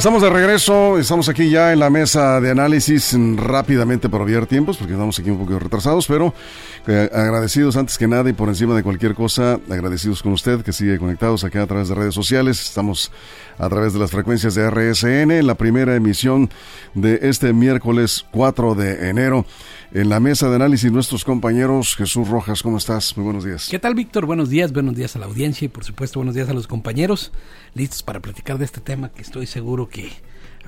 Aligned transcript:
Estamos 0.00 0.22
de 0.22 0.30
regreso, 0.30 0.98
estamos 0.98 1.28
aquí 1.28 1.50
ya 1.50 1.74
en 1.74 1.78
la 1.78 1.90
mesa 1.90 2.40
de 2.40 2.50
análisis 2.50 3.14
rápidamente 3.36 4.08
por 4.08 4.22
obviar 4.22 4.46
tiempos, 4.46 4.78
porque 4.78 4.94
estamos 4.94 5.18
aquí 5.18 5.28
un 5.28 5.36
poco 5.36 5.58
retrasados, 5.58 6.06
pero 6.06 6.32
eh, 6.86 7.10
agradecidos 7.12 7.76
antes 7.76 7.98
que 7.98 8.08
nada 8.08 8.30
y 8.30 8.32
por 8.32 8.48
encima 8.48 8.74
de 8.74 8.82
cualquier 8.82 9.14
cosa, 9.14 9.60
agradecidos 9.68 10.22
con 10.22 10.32
usted 10.32 10.62
que 10.62 10.72
sigue 10.72 10.98
conectados 10.98 11.44
acá 11.44 11.60
a 11.64 11.66
través 11.66 11.90
de 11.90 11.96
redes 11.96 12.14
sociales. 12.14 12.62
Estamos 12.62 13.12
a 13.58 13.68
través 13.68 13.92
de 13.92 13.98
las 13.98 14.10
frecuencias 14.10 14.54
de 14.54 14.70
RSN 14.70 15.46
la 15.46 15.54
primera 15.54 15.94
emisión 15.94 16.48
de 16.94 17.18
este 17.20 17.52
miércoles 17.52 18.24
4 18.32 18.74
de 18.74 19.10
enero. 19.10 19.44
En 19.92 20.08
la 20.08 20.18
mesa 20.20 20.48
de 20.48 20.56
análisis, 20.56 20.90
nuestros 20.90 21.24
compañeros, 21.24 21.96
Jesús 21.96 22.28
Rojas, 22.28 22.62
¿cómo 22.62 22.78
estás? 22.78 23.14
Muy 23.16 23.24
buenos 23.24 23.44
días. 23.44 23.68
¿Qué 23.68 23.80
tal, 23.80 23.94
Víctor? 23.94 24.24
Buenos 24.24 24.48
días, 24.48 24.72
buenos 24.72 24.94
días 24.94 25.16
a 25.16 25.18
la 25.18 25.26
audiencia 25.26 25.66
y 25.66 25.68
por 25.68 25.84
supuesto 25.84 26.20
buenos 26.20 26.36
días 26.36 26.48
a 26.48 26.54
los 26.54 26.68
compañeros, 26.68 27.32
listos 27.74 28.02
para 28.02 28.20
platicar 28.20 28.58
de 28.58 28.64
este 28.64 28.80
tema 28.80 29.10
que 29.10 29.22
estoy 29.22 29.46
seguro 29.46 29.88
que 29.88 30.12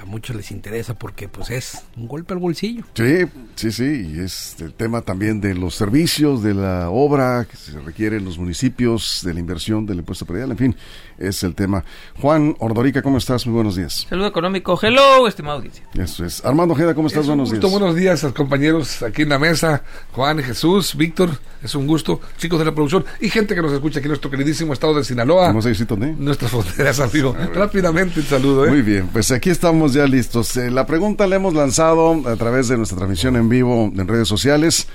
a 0.01 0.05
muchos 0.05 0.35
les 0.35 0.51
interesa 0.51 0.95
porque 0.95 1.29
pues 1.29 1.51
es 1.51 1.85
un 1.97 2.09
golpe 2.09 2.35
al 2.35 2.41
bolsillo. 2.41 2.85
Sí, 2.95 3.25
sí, 3.55 3.73
sí, 3.73 4.15
y 4.15 4.21
es 4.21 4.57
el 4.61 4.75
tema 4.75 5.03
también 5.03 5.41
de 5.41 5.55
los 5.55 5.75
servicios, 5.75 6.43
de 6.43 6.55
la 6.55 6.91
obra 6.91 7.47
que 7.49 7.57
se 7.57 7.79
requiere 7.81 8.17
en 8.17 8.25
los 8.25 8.39
municipios, 8.39 9.21
de 9.25 9.35
la 9.35 9.41
inversión 9.41 9.87
del 9.87 9.99
impuesto 9.99 10.27
predial, 10.27 10.51
en 10.53 10.59
fin, 10.59 10.77
es 11.19 11.43
el 11.43 11.55
tema. 11.55 11.85
Juan 12.21 12.57
Ordorica, 12.59 13.03
¿cómo 13.03 13.19
estás? 13.19 13.47
Muy 13.47 13.55
buenos 13.55 13.77
días. 13.77 14.07
Saludo 14.09 14.27
económico, 14.27 14.79
hello, 14.81 15.29
estimado 15.29 15.59
audiencia. 15.59 15.85
Eso 15.95 16.25
es. 16.25 16.45
Armando 16.45 16.75
Ojeda, 16.75 16.95
¿cómo 16.95 17.09
estás? 17.09 17.27
buenos 17.27 17.51
días. 17.51 17.63
Buenos 17.71 17.97
días 17.97 18.25
a 18.25 18.29
los 18.29 18.37
compañeros 18.37 19.03
aquí 19.03 19.23
en 19.23 19.29
la 19.29 19.39
mesa, 19.39 19.85
Juan, 20.13 20.43
Jesús, 20.43 20.97
Víctor, 20.97 21.31
es 21.63 21.75
un 21.75 21.87
gusto, 21.87 22.21
chicos 22.39 22.59
de 22.59 22.65
la 22.65 22.75
producción 22.75 23.05
y 23.21 23.29
gente 23.29 23.55
que 23.55 23.63
nos 23.63 23.73
escucha 23.73 23.99
aquí 23.99 24.07
en 24.07 24.11
nuestro 24.11 24.31
queridísimo 24.31 24.73
estado 24.73 24.95
de 24.95 25.05
Sinaloa. 25.05 25.49
¿Cómo 25.49 25.63
se 25.63 25.71
dice, 25.71 25.87
Nuestras 26.19 26.51
fronteras, 26.51 27.01
amigo. 27.01 27.37
Rápidamente 27.55 28.21
un 28.21 28.27
saludo. 28.27 28.67
¿eh? 28.67 28.71
Muy 28.71 28.83
bien, 28.83 29.09
pues 29.13 29.31
aquí 29.31 29.51
estamos 29.51 29.82
ya 29.89 30.07
listos. 30.07 30.57
Eh, 30.57 30.71
la 30.71 30.87
pregunta 30.87 31.27
la 31.27 31.37
hemos 31.37 31.55
lanzado 31.55 32.23
a 32.29 32.37
través 32.37 32.69
de 32.69 32.77
nuestra 32.77 32.99
transmisión 32.99 33.37
en 33.37 33.49
vivo 33.49 33.93
en 33.95 34.09
redes 34.09 34.29
sociales. 34.29 34.87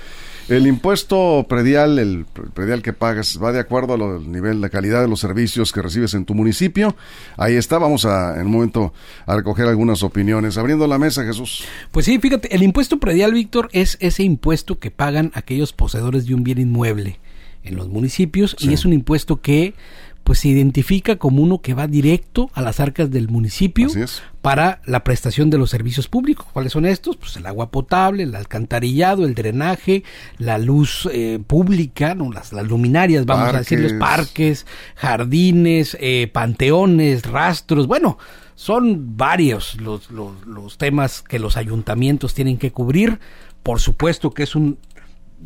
El 0.48 0.66
impuesto 0.66 1.44
predial, 1.46 1.98
el 1.98 2.24
predial 2.54 2.80
que 2.80 2.94
pagas, 2.94 3.38
va 3.42 3.52
de 3.52 3.60
acuerdo 3.60 3.94
al 3.94 4.32
nivel, 4.32 4.62
la 4.62 4.70
calidad 4.70 5.02
de 5.02 5.08
los 5.08 5.20
servicios 5.20 5.72
que 5.72 5.82
recibes 5.82 6.14
en 6.14 6.24
tu 6.24 6.34
municipio. 6.34 6.96
Ahí 7.36 7.56
está, 7.56 7.76
vamos 7.76 8.06
a, 8.06 8.40
en 8.40 8.46
un 8.46 8.52
momento 8.52 8.94
a 9.26 9.36
recoger 9.36 9.66
algunas 9.66 10.02
opiniones. 10.02 10.56
Abriendo 10.56 10.86
la 10.86 10.98
mesa, 10.98 11.22
Jesús. 11.22 11.64
Pues 11.92 12.06
sí, 12.06 12.18
fíjate, 12.18 12.54
el 12.54 12.62
impuesto 12.62 12.98
predial, 12.98 13.34
Víctor, 13.34 13.68
es 13.72 13.98
ese 14.00 14.22
impuesto 14.22 14.78
que 14.78 14.90
pagan 14.90 15.32
aquellos 15.34 15.74
poseedores 15.74 16.26
de 16.26 16.34
un 16.34 16.44
bien 16.44 16.58
inmueble 16.58 17.20
en 17.62 17.76
los 17.76 17.88
municipios 17.88 18.56
y 18.58 18.72
es 18.72 18.86
un 18.86 18.94
impuesto 18.94 19.42
que 19.42 19.74
pues 20.28 20.40
se 20.40 20.48
identifica 20.48 21.16
como 21.16 21.42
uno 21.42 21.62
que 21.62 21.72
va 21.72 21.86
directo 21.86 22.50
a 22.52 22.60
las 22.60 22.80
arcas 22.80 23.10
del 23.10 23.30
municipio 23.30 23.88
para 24.42 24.82
la 24.84 25.02
prestación 25.02 25.48
de 25.48 25.56
los 25.56 25.70
servicios 25.70 26.06
públicos. 26.06 26.46
¿Cuáles 26.52 26.72
son 26.72 26.84
estos? 26.84 27.16
Pues 27.16 27.36
el 27.36 27.46
agua 27.46 27.70
potable, 27.70 28.24
el 28.24 28.34
alcantarillado, 28.34 29.24
el 29.24 29.34
drenaje, 29.34 30.04
la 30.36 30.58
luz 30.58 31.08
eh, 31.10 31.38
pública, 31.46 32.14
¿no? 32.14 32.30
las, 32.30 32.52
luminarias, 32.52 33.24
vamos 33.24 33.54
a 33.54 33.58
decir, 33.60 33.80
los 33.80 33.94
parques, 33.94 34.66
jardines, 34.96 35.96
eh, 35.98 36.28
panteones, 36.30 37.24
rastros, 37.24 37.86
bueno, 37.86 38.18
son 38.54 39.16
varios 39.16 39.80
los, 39.80 40.10
los, 40.10 40.46
los 40.46 40.76
temas 40.76 41.22
que 41.22 41.38
los 41.38 41.56
ayuntamientos 41.56 42.34
tienen 42.34 42.58
que 42.58 42.70
cubrir. 42.70 43.18
Por 43.62 43.80
supuesto 43.80 44.32
que 44.32 44.42
es 44.42 44.54
un 44.54 44.76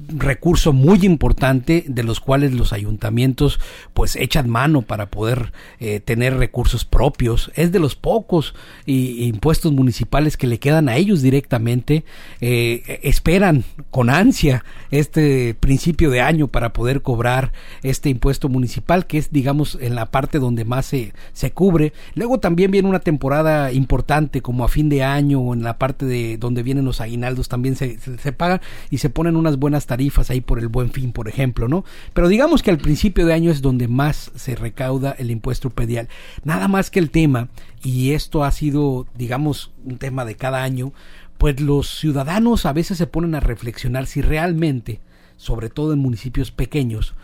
recurso 0.09 0.73
muy 0.73 1.05
importante 1.05 1.85
de 1.87 2.03
los 2.03 2.21
cuales 2.21 2.53
los 2.53 2.73
ayuntamientos 2.73 3.61
pues 3.93 4.17
echan 4.17 4.49
mano 4.49 4.83
para 4.83 5.11
poder 5.11 5.53
eh, 5.81 6.01
tener 6.01 6.37
recursos 6.37 6.85
propios. 6.85 7.51
Es 7.55 7.73
de 7.73 7.79
los 7.79 7.95
pocos 7.95 8.55
impuestos 8.87 9.73
municipales 9.73 10.37
que 10.37 10.47
le 10.47 10.59
quedan 10.59 10.89
a 10.89 10.97
ellos 10.97 11.23
directamente 11.23 12.05
eh, 12.41 13.01
esperan 13.03 13.65
con 13.91 14.11
ansia 14.11 14.65
este 14.91 15.55
principio 15.55 16.11
de 16.11 16.21
año 16.21 16.49
para 16.49 16.73
poder 16.73 17.03
cobrar 17.03 17.53
este 17.83 18.09
impuesto 18.09 18.49
municipal 18.49 19.07
que 19.07 19.19
es 19.19 19.31
digamos 19.31 19.79
en 19.81 19.95
la 19.95 20.07
parte 20.07 20.39
donde 20.39 20.65
más 20.65 20.87
se, 20.87 21.13
se 21.33 21.53
cubre. 21.53 21.93
Luego 22.15 22.41
también 22.41 22.71
viene 22.71 22.89
una 22.89 23.01
temporada 23.01 23.73
importante 23.73 24.41
como 24.41 24.65
a 24.65 24.69
fin 24.69 24.89
de 24.89 25.03
año 25.03 25.41
o 25.41 25.55
en 25.55 25.63
la 25.63 25.79
parte 25.79 26.07
de 26.07 26.39
donde 26.39 26.63
vienen 26.63 26.85
los 26.85 27.01
aguinaldos 27.01 27.49
también 27.49 27.77
se, 27.77 27.99
se, 27.99 28.19
se 28.19 28.33
pagan 28.33 28.61
y 28.91 28.99
se 28.99 29.11
ponen 29.11 29.37
unas 29.37 29.59
buenas 29.59 29.82
tarifas 29.87 30.31
ahí 30.31 30.41
por 30.41 30.59
el 30.59 30.69
buen 30.69 30.91
fin, 30.91 31.13
por 31.13 31.29
ejemplo, 31.29 31.69
¿no? 31.69 31.85
Pero 32.13 32.29
digamos 32.29 32.63
que 32.63 32.71
al 32.71 32.79
principio 32.79 33.27
de 33.27 33.35
año 33.35 33.51
es 33.51 33.63
donde 33.63 33.89
más 33.89 34.31
se 34.35 34.55
recauda 34.55 35.13
el 35.19 35.31
impuesto 35.31 35.71
predial. 35.71 36.09
Nada 36.45 36.69
más 36.69 36.91
que 36.91 36.99
el 36.99 37.11
tema, 37.11 37.49
y 37.83 38.13
esto 38.13 38.45
ha 38.45 38.51
sido, 38.51 39.07
digamos, 39.17 39.73
un 39.85 39.99
tema 39.99 40.25
de 40.25 40.37
cada 40.37 40.63
año, 40.63 40.93
pues 41.39 41.61
los 41.61 41.99
ciudadanos 41.99 42.67
a 42.67 42.73
veces 42.73 42.99
se 42.99 43.07
ponen 43.07 43.35
a 43.35 43.41
reflexionar 43.41 44.07
si 44.07 44.23
realmente, 44.23 45.01
sobre 45.37 45.71
todo 45.71 45.93
en 45.93 45.99
municipios 45.99 46.53
pequeños, 46.53 47.15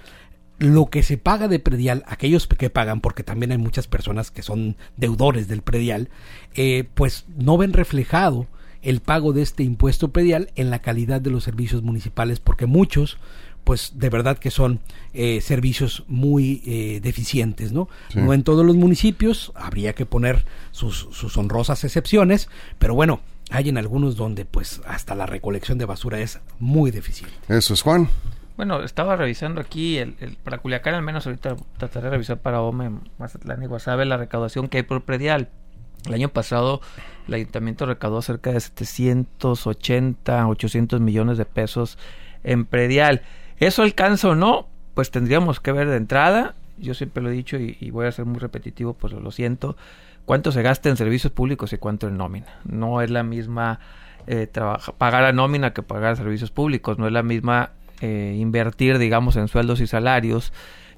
lo 0.59 0.87
que 0.87 1.03
se 1.03 1.19
paga 1.19 1.47
de 1.47 1.61
predial, 1.61 2.03
aquellos 2.07 2.47
que 2.49 2.71
pagan, 2.71 3.01
porque 3.01 3.23
también 3.23 3.53
hay 3.53 3.59
muchas 3.59 3.87
personas 3.87 4.31
que 4.31 4.43
son 4.43 4.77
deudores 4.97 5.47
del 5.47 5.63
predial, 5.63 6.09
eh, 6.55 6.85
pues 6.95 7.27
no 7.37 7.57
ven 7.57 7.73
reflejado 7.73 8.49
el 8.83 9.01
pago 9.01 9.33
de 9.33 9.43
este 9.43 9.63
impuesto 9.63 10.09
predial 10.09 10.51
en 10.55 10.71
la 10.71 10.81
calidad 10.81 11.21
de 11.21 11.31
los 11.31 11.45
servicios 11.45 11.83
municipales, 11.83 12.41
porque 12.41 12.67
muchos 12.67 13.19
pues 13.65 13.99
de 13.99 14.09
verdad 14.09 14.39
que 14.39 14.51
son 14.51 14.81
eh, 15.13 15.43
servicios 15.43 16.05
muy 16.09 16.63
eh, 16.65 17.01
deficientes, 17.03 17.71
¿no? 17.71 17.87
No 18.15 18.33
en 18.33 18.43
todos 18.43 18.65
los 18.65 18.77
municipios, 18.77 19.53
habría 19.55 19.93
que 19.93 20.07
poner 20.07 20.47
sus, 20.71 21.09
sus 21.11 21.37
honrosas 21.37 21.85
excepciones, 21.85 22.49
pero 22.79 22.95
bueno, 22.95 23.21
hay 23.51 23.69
en 23.69 23.77
algunos 23.77 24.17
donde 24.17 24.47
pues 24.47 24.81
hasta 24.87 25.15
la 25.15 25.27
recolección 25.27 25.77
de 25.77 25.85
basura 25.85 26.19
es 26.21 26.41
muy 26.59 26.91
deficiente. 26.91 27.35
Eso 27.49 27.75
es 27.75 27.83
Juan. 27.83 28.09
Bueno, 28.57 28.83
estaba 28.83 29.17
revisando 29.17 29.61
aquí, 29.61 29.99
el, 29.99 30.15
para 30.43 30.59
Culiacán 30.59 30.95
al 30.95 31.03
menos 31.03 31.27
ahorita 31.27 31.57
trataré 31.77 32.07
de 32.07 32.11
revisar 32.11 32.39
para 32.39 32.61
OME, 32.61 32.91
Mazatlán 33.19 33.63
y 33.63 33.67
Guasave 33.67 34.05
la 34.05 34.17
recaudación 34.17 34.69
que 34.69 34.79
hay 34.79 34.83
por 34.83 35.03
predial. 35.03 35.49
El 36.07 36.15
año 36.15 36.29
pasado 36.29 36.81
el 37.29 37.35
ayuntamiento 37.35 37.85
recaudó 37.87 38.23
cerca 38.23 38.53
de 38.53 38.61
780, 38.61 40.49
800 40.49 41.01
millones 41.01 41.37
de 41.37 41.45
pesos 41.45 41.99
en 42.43 42.65
predial. 42.65 43.23
¿Eso 43.59 43.83
alcanza 43.83 44.29
o 44.29 44.35
no? 44.35 44.67
Pues 44.95 45.11
tendríamos 45.11 45.61
que 45.61 45.73
ver 45.73 45.89
de 45.89 45.97
entrada. 45.97 46.55
Yo 46.79 46.95
siempre 46.95 47.23
lo 47.23 47.29
he 47.29 47.33
dicho 47.33 47.59
y, 47.59 47.91
voy 47.91 48.07
a 48.07 48.13
ser 48.13 48.25
muy 48.25 48.39
repetitivo, 48.39 48.95
pues 48.95 49.13
lo 49.13 49.31
siento. 49.31 49.77
¿Cuánto 50.25 50.53
se 50.53 50.63
gasta 50.63 50.89
en 50.89 50.97
servicios 50.97 51.33
públicos 51.33 51.73
y 51.73 51.79
cuánto 51.79 52.09
en 52.09 52.17
nómina? 52.17 52.61
No 52.65 53.03
es 53.03 53.11
la 53.11 53.23
misma 53.23 53.81
eh, 54.27 54.47
pagar 54.97 55.25
a 55.25 55.33
nómina 55.33 55.73
que 55.73 55.83
pagar 55.83 56.13
a 56.13 56.17
servicios 56.17 56.51
públicos. 56.51 56.99
No 56.99 57.07
es 57.07 57.13
la 57.13 57.23
misma 57.23 57.73
eh, 58.01 58.37
invertir, 58.39 58.99
digamos, 58.99 59.37
en 59.37 59.49
sueldos 59.49 59.81
y 59.81 59.87
salarios 59.87 60.53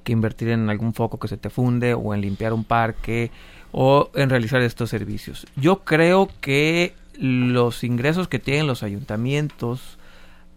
que 0.05 0.13
invertir 0.13 0.49
en 0.49 0.71
algún 0.71 0.95
foco 0.95 1.19
que 1.19 1.29
se 1.29 1.37
te 1.37 1.51
funde 1.51 1.95
o 1.95 2.15
en 2.15 2.21
limpiar 2.21 2.53
un 2.53 2.65
parque 2.65 3.31
o 3.73 4.11
en 4.15 4.31
realizar 4.31 4.63
estos 4.63 4.91
servicios. 4.91 5.47
Yo 5.57 5.81
creo 5.81 6.29
que 6.41 6.95
los 7.15 7.85
ingresos 7.85 8.29
que 8.29 8.39
tienen 8.39 8.67
los 8.67 8.83
ayuntamientos 8.83 9.99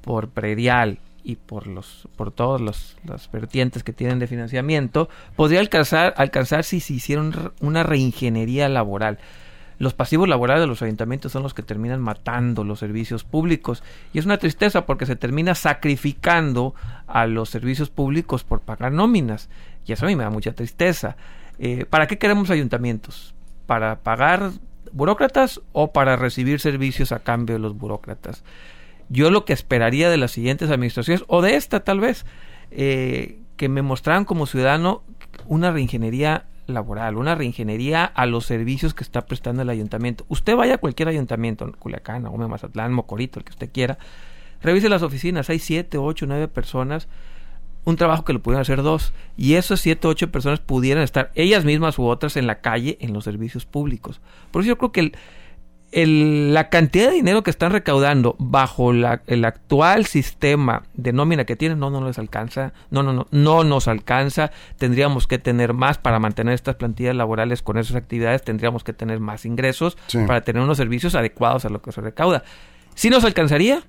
por 0.01 0.29
predial 0.29 0.99
y 1.23 1.35
por 1.35 1.67
los 1.67 2.07
por 2.17 2.31
todas 2.31 2.61
las 2.61 3.31
vertientes 3.31 3.83
que 3.83 3.93
tienen 3.93 4.19
de 4.19 4.27
financiamiento 4.27 5.09
podría 5.35 5.61
alcanzar 5.61 6.13
alcanzar 6.17 6.63
si 6.65 6.79
se 6.79 6.93
hicieron 6.93 7.53
una 7.61 7.83
reingeniería 7.83 8.67
laboral. 8.69 9.19
Los 9.79 9.93
pasivos 9.93 10.29
laborales 10.29 10.61
de 10.61 10.67
los 10.67 10.81
ayuntamientos 10.81 11.31
son 11.31 11.43
los 11.43 11.53
que 11.53 11.63
terminan 11.63 11.99
matando 11.99 12.63
los 12.63 12.79
servicios 12.79 13.23
públicos. 13.23 13.83
Y 14.13 14.19
es 14.19 14.25
una 14.25 14.37
tristeza 14.37 14.85
porque 14.85 15.05
se 15.05 15.15
termina 15.15 15.55
sacrificando 15.55 16.75
a 17.07 17.25
los 17.25 17.49
servicios 17.49 17.89
públicos 17.89 18.43
por 18.43 18.61
pagar 18.61 18.91
nóminas. 18.91 19.49
Y 19.85 19.91
eso 19.91 20.05
a 20.05 20.09
mí 20.09 20.15
me 20.15 20.23
da 20.23 20.29
mucha 20.29 20.53
tristeza 20.53 21.17
eh, 21.59 21.85
¿Para 21.89 22.07
qué 22.07 22.17
queremos 22.17 22.49
ayuntamientos? 22.49 23.35
¿Para 23.65 23.99
pagar 23.99 24.51
burócratas 24.91 25.61
o 25.71 25.91
para 25.91 26.15
recibir 26.15 26.59
servicios 26.59 27.11
a 27.11 27.19
cambio 27.19 27.55
de 27.55 27.59
los 27.59 27.77
burócratas? 27.77 28.43
Yo 29.09 29.29
lo 29.29 29.45
que 29.45 29.53
esperaría 29.53 30.09
de 30.09 30.17
las 30.17 30.31
siguientes 30.31 30.69
administraciones, 30.69 31.23
o 31.27 31.41
de 31.41 31.55
esta 31.55 31.83
tal 31.83 31.99
vez, 31.99 32.25
eh, 32.71 33.39
que 33.57 33.69
me 33.69 33.81
mostraran 33.81 34.25
como 34.25 34.45
ciudadano 34.45 35.03
una 35.47 35.71
reingeniería 35.71 36.45
laboral, 36.67 37.17
una 37.17 37.35
reingeniería 37.35 38.05
a 38.05 38.25
los 38.25 38.45
servicios 38.45 38.93
que 38.93 39.03
está 39.03 39.25
prestando 39.25 39.61
el 39.61 39.69
ayuntamiento. 39.69 40.25
Usted 40.29 40.55
vaya 40.55 40.75
a 40.75 40.77
cualquier 40.77 41.09
ayuntamiento, 41.09 41.71
Culiacán, 41.77 42.25
Ome, 42.25 42.47
Mazatlán, 42.47 42.93
Mocorito, 42.93 43.39
el 43.39 43.45
que 43.45 43.51
usted 43.51 43.69
quiera, 43.71 43.97
revise 44.61 44.89
las 44.89 45.03
oficinas, 45.03 45.49
hay 45.49 45.59
siete, 45.59 45.97
ocho, 45.97 46.25
nueve 46.25 46.47
personas 46.47 47.07
un 47.85 47.95
trabajo 47.97 48.23
que 48.25 48.33
lo 48.33 48.41
pudieran 48.41 48.61
hacer 48.61 48.81
dos. 48.81 49.13
Y 49.37 49.55
esas 49.55 49.79
siete 49.81 50.07
o 50.07 50.11
ocho 50.11 50.31
personas 50.31 50.59
pudieran 50.59 51.03
estar 51.03 51.31
ellas 51.35 51.65
mismas 51.65 51.99
u 51.99 52.05
otras 52.05 52.37
en 52.37 52.47
la 52.47 52.61
calle 52.61 52.97
en 53.01 53.13
los 53.13 53.23
servicios 53.23 53.65
públicos. 53.65 54.21
Por 54.51 54.61
eso 54.61 54.69
yo 54.69 54.77
creo 54.77 54.91
que 54.91 54.99
el, 55.01 55.17
el, 55.91 56.53
la 56.53 56.69
cantidad 56.69 57.09
de 57.09 57.13
dinero 57.15 57.43
que 57.43 57.51
están 57.51 57.71
recaudando 57.71 58.35
bajo 58.39 58.93
la, 58.93 59.21
el 59.27 59.45
actual 59.45 60.05
sistema 60.07 60.83
de 60.95 61.13
nómina 61.13 61.45
que 61.45 61.55
tienen 61.55 61.77
no, 61.77 61.89
no 61.91 62.03
les 62.07 62.17
alcanza, 62.17 62.73
no, 62.89 63.03
no, 63.03 63.13
no, 63.13 63.27
no 63.31 63.63
nos 63.63 63.87
alcanza. 63.87 64.51
Tendríamos 64.77 65.27
que 65.27 65.37
tener 65.37 65.73
más 65.73 65.97
para 65.99 66.17
mantener 66.19 66.53
estas 66.55 66.75
plantillas 66.75 67.15
laborales 67.15 67.61
con 67.61 67.77
esas 67.77 67.95
actividades, 67.95 68.43
tendríamos 68.43 68.83
que 68.83 68.93
tener 68.93 69.19
más 69.19 69.45
ingresos 69.45 69.97
Sí. 70.07 70.17
para 70.25 70.41
tener 70.41 70.63
unos 70.63 70.77
servicios 70.77 71.13
adecuados 71.15 71.65
a 71.65 71.69
lo 71.69 71.81
que 71.81 71.91
se 71.91 72.01
recauda. 72.01 72.43
Si 72.95 73.09
nos 73.09 73.23
alcanzaría 73.23 73.83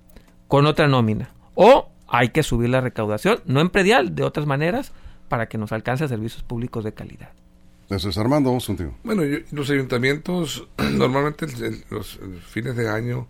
con 0.48 0.66
otra 0.66 0.88
nómina 0.88 1.30
o 1.54 1.88
hay 2.16 2.28
que 2.28 2.42
subir 2.44 2.68
la 2.68 2.80
recaudación, 2.80 3.40
no 3.44 3.60
en 3.60 3.70
predial, 3.70 4.14
de 4.14 4.22
otras 4.22 4.46
maneras, 4.46 4.92
para 5.28 5.48
que 5.48 5.58
nos 5.58 5.72
alcance 5.72 6.06
servicios 6.06 6.42
públicos 6.44 6.84
de 6.84 6.92
calidad. 6.92 7.30
Eso 7.90 8.08
es 8.08 8.16
Armando, 8.18 8.50
vamos 8.50 8.66
contigo. 8.66 8.94
Bueno, 9.02 9.24
yo- 9.24 9.38
los 9.50 9.68
ayuntamientos 9.70 10.66
normalmente 10.92 11.44
el- 11.46 11.84
los 11.90 12.18
el 12.22 12.40
fines 12.40 12.76
de 12.76 12.88
año 12.88 13.26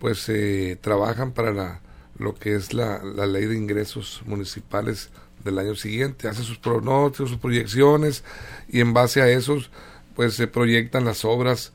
pues 0.00 0.28
eh, 0.28 0.76
trabajan 0.80 1.32
para 1.32 1.52
la, 1.52 1.80
lo 2.18 2.34
que 2.34 2.54
es 2.56 2.74
la, 2.74 3.02
la 3.02 3.26
ley 3.26 3.46
de 3.46 3.56
ingresos 3.56 4.22
municipales 4.26 5.10
del 5.44 5.58
año 5.60 5.74
siguiente, 5.76 6.28
hacen 6.28 6.44
sus 6.44 6.58
pronósticos, 6.58 7.30
sus 7.30 7.38
proyecciones 7.38 8.24
y 8.68 8.80
en 8.80 8.92
base 8.92 9.22
a 9.22 9.28
esos 9.28 9.70
pues 10.16 10.34
se 10.34 10.48
proyectan 10.48 11.04
las 11.04 11.24
obras 11.24 11.72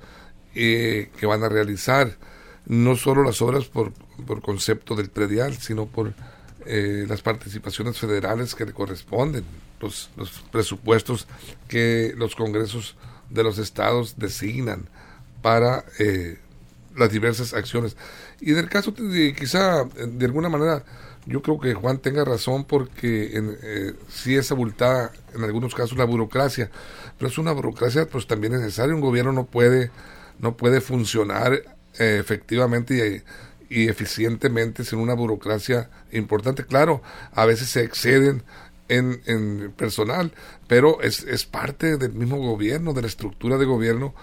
eh, 0.54 1.10
que 1.18 1.26
van 1.26 1.44
a 1.44 1.50
realizar, 1.50 2.18
no 2.66 2.96
solo 2.98 3.24
las 3.24 3.42
obras 3.42 3.66
por, 3.66 3.94
por 4.28 4.42
concepto 4.42 4.96
del 4.96 5.10
predial, 5.10 5.54
sino 5.56 5.86
por 5.86 6.14
eh, 6.66 7.06
las 7.08 7.22
participaciones 7.22 7.98
federales 7.98 8.56
que 8.56 8.66
le 8.66 8.74
corresponden, 8.74 9.44
los, 9.80 10.10
los 10.16 10.32
presupuestos 10.52 11.28
que 11.68 12.14
los 12.18 12.36
congresos 12.36 12.96
de 13.30 13.44
los 13.44 13.58
estados 13.58 14.18
designan 14.18 14.88
para 15.42 15.86
eh, 16.00 16.38
las 16.96 17.12
diversas 17.12 17.54
acciones. 17.54 17.96
Y 18.40 18.52
en 18.52 18.58
el 18.58 18.70
caso, 18.70 18.92
de, 18.92 19.34
quizá 19.34 19.82
eh, 19.82 20.08
de 20.08 20.26
alguna 20.26 20.50
manera, 20.50 20.84
yo 21.26 21.42
creo 21.42 21.60
que 21.60 21.74
Juan 21.74 22.00
tenga 22.00 22.26
razón 22.26 22.66
porque 22.66 23.38
en, 23.38 23.58
eh, 23.62 23.94
sí 24.10 24.36
es 24.36 24.52
abultada 24.52 25.12
en 25.36 25.44
algunos 25.44 25.76
casos 25.76 25.98
la 25.98 26.06
burocracia, 26.06 26.70
pero 27.18 27.30
es 27.30 27.38
una 27.38 27.52
burocracia 27.52 28.08
pues 28.08 28.28
también 28.28 28.54
necesaria. 28.54 28.96
Un 28.96 29.02
gobierno 29.02 29.32
no 29.32 29.46
puede, 29.46 29.92
no 30.40 30.58
puede 30.58 30.82
funcionar 30.82 31.54
eh, 32.00 32.18
efectivamente 32.20 32.96
y, 32.96 33.24
y 33.72 33.88
eficientemente 33.88 34.84
sin 34.84 35.00
una 35.00 35.14
burocracia 35.14 35.90
importante. 36.12 36.66
Claro, 36.66 37.02
a 37.34 37.46
veces 37.46 37.70
se 37.70 37.84
exceden 37.84 38.44
en, 38.90 39.22
en 39.26 39.72
personal, 39.78 40.34
pero 40.68 41.02
es, 41.02 41.24
es 41.24 41.46
parte 41.46 41.98
del 41.98 42.12
mismo 42.14 42.38
gobierno, 42.38 42.94
de 42.94 43.02
la 43.02 43.08
estructura 43.08 43.58
de 43.58 43.66
gobierno, 43.66 44.14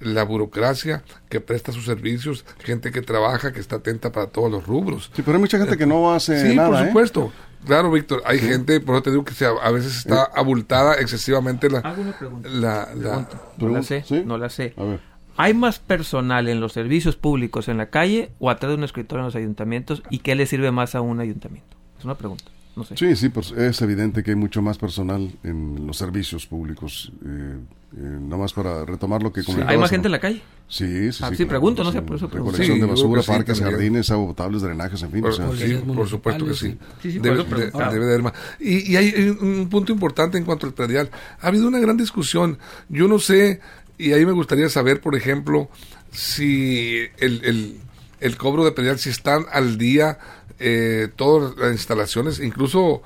la 0.00 0.24
burocracia 0.24 1.04
que 1.30 1.40
presta 1.40 1.72
sus 1.72 1.84
servicios, 1.86 2.44
gente 2.64 2.90
que 2.90 3.00
trabaja, 3.02 3.52
que 3.52 3.60
está 3.60 3.76
atenta 3.76 4.10
para 4.12 4.26
todos 4.26 4.50
los 4.50 4.66
rubros. 4.66 5.10
Sí, 5.14 5.22
pero 5.22 5.36
hay 5.36 5.40
mucha 5.40 5.58
gente 5.58 5.78
que 5.78 5.86
no 5.86 6.12
hace 6.12 6.50
Sí, 6.50 6.56
nada, 6.56 6.68
por 6.70 6.78
¿eh? 6.82 6.86
supuesto. 6.88 7.32
Claro, 7.64 7.90
Víctor, 7.90 8.22
hay 8.26 8.38
gente, 8.38 8.78
por 8.80 8.96
eso 8.96 9.02
te 9.04 9.10
digo 9.10 9.24
que 9.24 9.34
se- 9.34 9.46
a 9.46 9.70
veces 9.70 9.96
está 9.96 10.24
abultada 10.24 10.94
excesivamente 11.00 11.70
la... 11.70 11.78
Hago 11.78 12.02
una 12.02 12.16
pregunta. 12.18 12.48
la, 12.48 12.88
la- 12.94 13.28
Pregunta. 13.28 13.42
No 13.58 13.68
la 13.70 13.82
sé, 13.82 14.04
¿sí? 14.06 14.22
no 14.24 14.38
la 14.38 14.50
sé. 14.50 14.74
A 14.76 14.82
ver. 14.84 15.00
¿Hay 15.36 15.54
más 15.54 15.78
personal 15.78 16.48
en 16.48 16.60
los 16.60 16.72
servicios 16.72 17.16
públicos 17.16 17.68
en 17.68 17.76
la 17.78 17.90
calle 17.90 18.30
o 18.38 18.50
atrás 18.50 18.70
de 18.70 18.76
un 18.76 18.84
escritorio 18.84 19.20
en 19.22 19.26
los 19.26 19.36
ayuntamientos? 19.36 20.02
¿Y 20.10 20.18
qué 20.20 20.34
le 20.34 20.46
sirve 20.46 20.70
más 20.70 20.94
a 20.94 21.00
un 21.00 21.20
ayuntamiento? 21.20 21.76
Es 21.98 22.04
una 22.04 22.14
pregunta. 22.16 22.44
No 22.74 22.84
sé. 22.84 22.94
Sí, 22.96 23.16
sí, 23.16 23.30
pues 23.30 23.52
es 23.52 23.80
evidente 23.80 24.22
que 24.22 24.32
hay 24.32 24.36
mucho 24.36 24.60
más 24.60 24.76
personal 24.76 25.30
en 25.44 25.86
los 25.86 25.96
servicios 25.96 26.46
públicos. 26.46 27.10
Eh, 27.24 27.56
eh, 27.96 27.98
nada 27.98 28.36
más 28.36 28.52
para 28.52 28.84
retomar 28.84 29.22
lo 29.22 29.32
que 29.32 29.42
comentabas. 29.42 29.72
¿Hay 29.72 29.78
más 29.78 29.90
¿no? 29.90 29.94
gente 29.94 30.08
en 30.08 30.12
la 30.12 30.18
calle? 30.20 30.42
Sí, 30.68 31.10
sí, 31.10 31.22
Ah, 31.24 31.30
sí. 31.30 31.36
sí, 31.36 31.44
pregunto, 31.46 31.82
no 31.84 31.90
sé, 31.92 32.02
por 32.02 32.16
eso 32.16 32.28
pregunto. 32.28 32.52
Recolección 32.58 32.76
Sí, 32.76 32.80
de 32.82 32.86
basura, 32.90 33.20
que 33.20 33.24
sí, 33.24 33.30
parques, 33.32 33.58
también. 33.60 33.76
jardines, 33.78 34.10
agua 34.10 34.26
potables, 34.26 34.60
drenajes, 34.60 35.02
en 35.02 35.10
fin. 35.10 35.20
Por, 35.22 35.30
o 35.30 35.34
sea, 35.34 35.50
sí, 35.52 35.74
por 35.86 36.06
supuesto 36.08 36.44
que 36.44 36.52
sí. 36.54 36.76
Sí, 37.00 37.12
sí, 37.12 37.18
debe, 37.18 37.36
eso 37.36 37.44
de- 37.44 37.50
preguntaba. 37.56 37.92
debe 37.92 38.04
de 38.04 38.10
haber 38.12 38.22
más. 38.24 38.32
Y, 38.60 38.92
y 38.92 38.96
hay 38.96 39.36
un 39.40 39.68
punto 39.70 39.92
importante 39.92 40.36
en 40.36 40.44
cuanto 40.44 40.66
al 40.66 40.74
predial. 40.74 41.08
Ha 41.40 41.46
habido 41.46 41.68
una 41.68 41.78
gran 41.78 41.96
discusión. 41.96 42.58
Yo 42.90 43.08
no 43.08 43.18
sé, 43.18 43.60
y 43.98 44.12
ahí 44.12 44.24
me 44.26 44.32
gustaría 44.32 44.68
saber, 44.68 45.00
por 45.00 45.14
ejemplo, 45.14 45.68
si 46.12 47.06
el, 47.18 47.80
el, 48.20 48.36
cobro 48.36 48.64
de 48.64 48.72
predial, 48.72 48.98
si 48.98 49.10
están 49.10 49.46
al 49.52 49.78
día 49.78 50.18
eh, 50.58 51.08
todas 51.16 51.56
las 51.56 51.72
instalaciones, 51.72 52.40
incluso, 52.40 53.02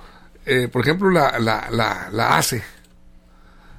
eh, 0.46 0.68
por 0.70 0.82
ejemplo, 0.82 1.10
la, 1.10 1.38
la, 1.38 1.68
la, 1.70 2.08
la 2.12 2.36
ACE, 2.38 2.62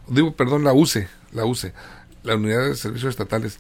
digo, 0.08 0.36
perdón, 0.36 0.64
la 0.64 0.74
UCE, 0.74 1.08
la 1.32 1.46
UCE, 1.46 1.74
la 2.24 2.36
Unidad 2.36 2.66
de 2.66 2.76
Servicios 2.76 3.12
Estatales. 3.12 3.60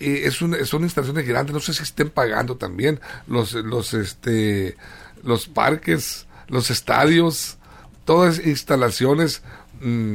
Eh, 0.00 0.22
es 0.24 0.42
una- 0.42 0.64
son 0.64 0.82
instalaciones 0.82 1.26
grandes, 1.26 1.54
no 1.54 1.60
sé 1.60 1.72
si 1.72 1.82
estén 1.82 2.10
pagando 2.10 2.56
también 2.56 3.00
los, 3.26 3.52
los, 3.54 3.94
este, 3.94 4.76
los 5.22 5.46
parques, 5.46 6.26
los 6.48 6.70
estadios, 6.70 7.58
todas 8.04 8.44
instalaciones, 8.44 9.42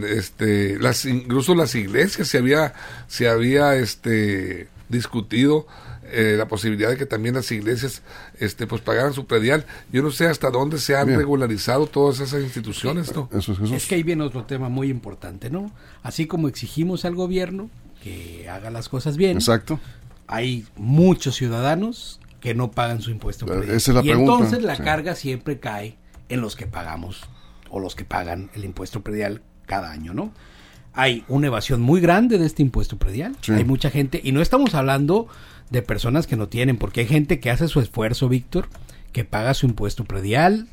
este, 0.06 0.80
las, 0.80 1.06
incluso 1.06 1.56
las 1.56 1.76
iglesias, 1.76 2.28
se 2.28 2.38
había, 2.38 2.74
se 3.08 3.28
había, 3.30 3.76
este, 3.76 4.68
discutido 4.90 5.68
eh, 6.12 6.36
la 6.38 6.48
posibilidad 6.48 6.90
de 6.90 6.98
que 6.98 7.06
también 7.06 7.36
las 7.36 7.52
iglesias, 7.52 8.02
este, 8.40 8.66
pues 8.66 8.82
pagaran 8.82 9.14
su 9.14 9.26
predial. 9.26 9.66
Yo 9.92 10.02
no 10.02 10.10
sé 10.10 10.28
hasta 10.28 10.50
dónde 10.50 10.80
se 10.80 10.96
han 10.96 11.08
Bien. 11.08 11.20
regularizado 11.20 11.86
todas 11.86 12.20
esas 12.20 12.42
instituciones, 12.42 13.14
¿no? 13.16 13.30
Eso 13.32 13.56
es 13.76 13.86
que 13.86 13.96
ahí 13.96 14.04
viene 14.04 14.24
otro 14.24 14.44
tema 14.46 14.70
muy 14.70 14.90
importante, 14.90 15.52
¿no? 15.52 15.72
Así 16.02 16.26
como 16.26 16.48
exigimos 16.48 17.06
al 17.06 17.14
gobierno 17.14 17.70
que 18.04 18.50
haga 18.50 18.72
las 18.72 18.90
cosas 18.90 19.18
bien, 19.18 19.38
Exacto. 19.38 19.80
hay 20.26 20.66
muchos 20.76 21.36
ciudadanos 21.36 22.20
que 22.40 22.56
no 22.56 22.72
pagan 22.72 23.02
su 23.02 23.12
impuesto. 23.12 23.46
Predial. 23.46 23.76
esa 23.76 23.92
es 23.92 23.96
la 23.96 24.02
y 24.02 24.06
pregunta, 24.06 24.34
entonces 24.34 24.64
la 24.64 24.78
sí. 24.78 24.84
carga 24.84 25.14
siempre 25.14 25.60
cae 25.60 25.98
en 26.30 26.42
los 26.42 26.56
que 26.56 26.66
pagamos 26.66 27.22
o 27.70 27.80
los 27.80 27.96
que 27.96 28.06
pagan 28.06 28.50
el 28.56 28.66
impuesto 28.66 29.02
predial 29.02 29.44
cada 29.70 29.92
año, 29.92 30.14
¿no? 30.14 30.34
Hay 30.94 31.24
una 31.30 31.48
evasión 31.48 31.80
muy 31.80 32.02
grande 32.02 32.38
de 32.38 32.46
este 32.46 32.64
impuesto 32.64 32.98
predial. 32.98 33.38
Sí. 33.40 33.54
Hay 33.54 33.64
mucha 33.64 33.90
gente, 33.90 34.20
y 34.22 34.34
no 34.34 34.42
estamos 34.42 34.74
hablando 34.74 35.28
de 35.70 35.82
personas 35.84 36.28
que 36.28 36.36
no 36.36 36.50
tienen, 36.50 36.78
porque 36.78 37.02
hay 37.02 37.08
gente 37.08 37.40
que 37.40 37.52
hace 37.52 37.68
su 37.68 37.80
esfuerzo, 37.80 38.28
Víctor, 38.28 38.68
que 39.14 39.24
paga 39.24 39.54
su 39.54 39.68
impuesto 39.68 40.04
predial 40.04 40.68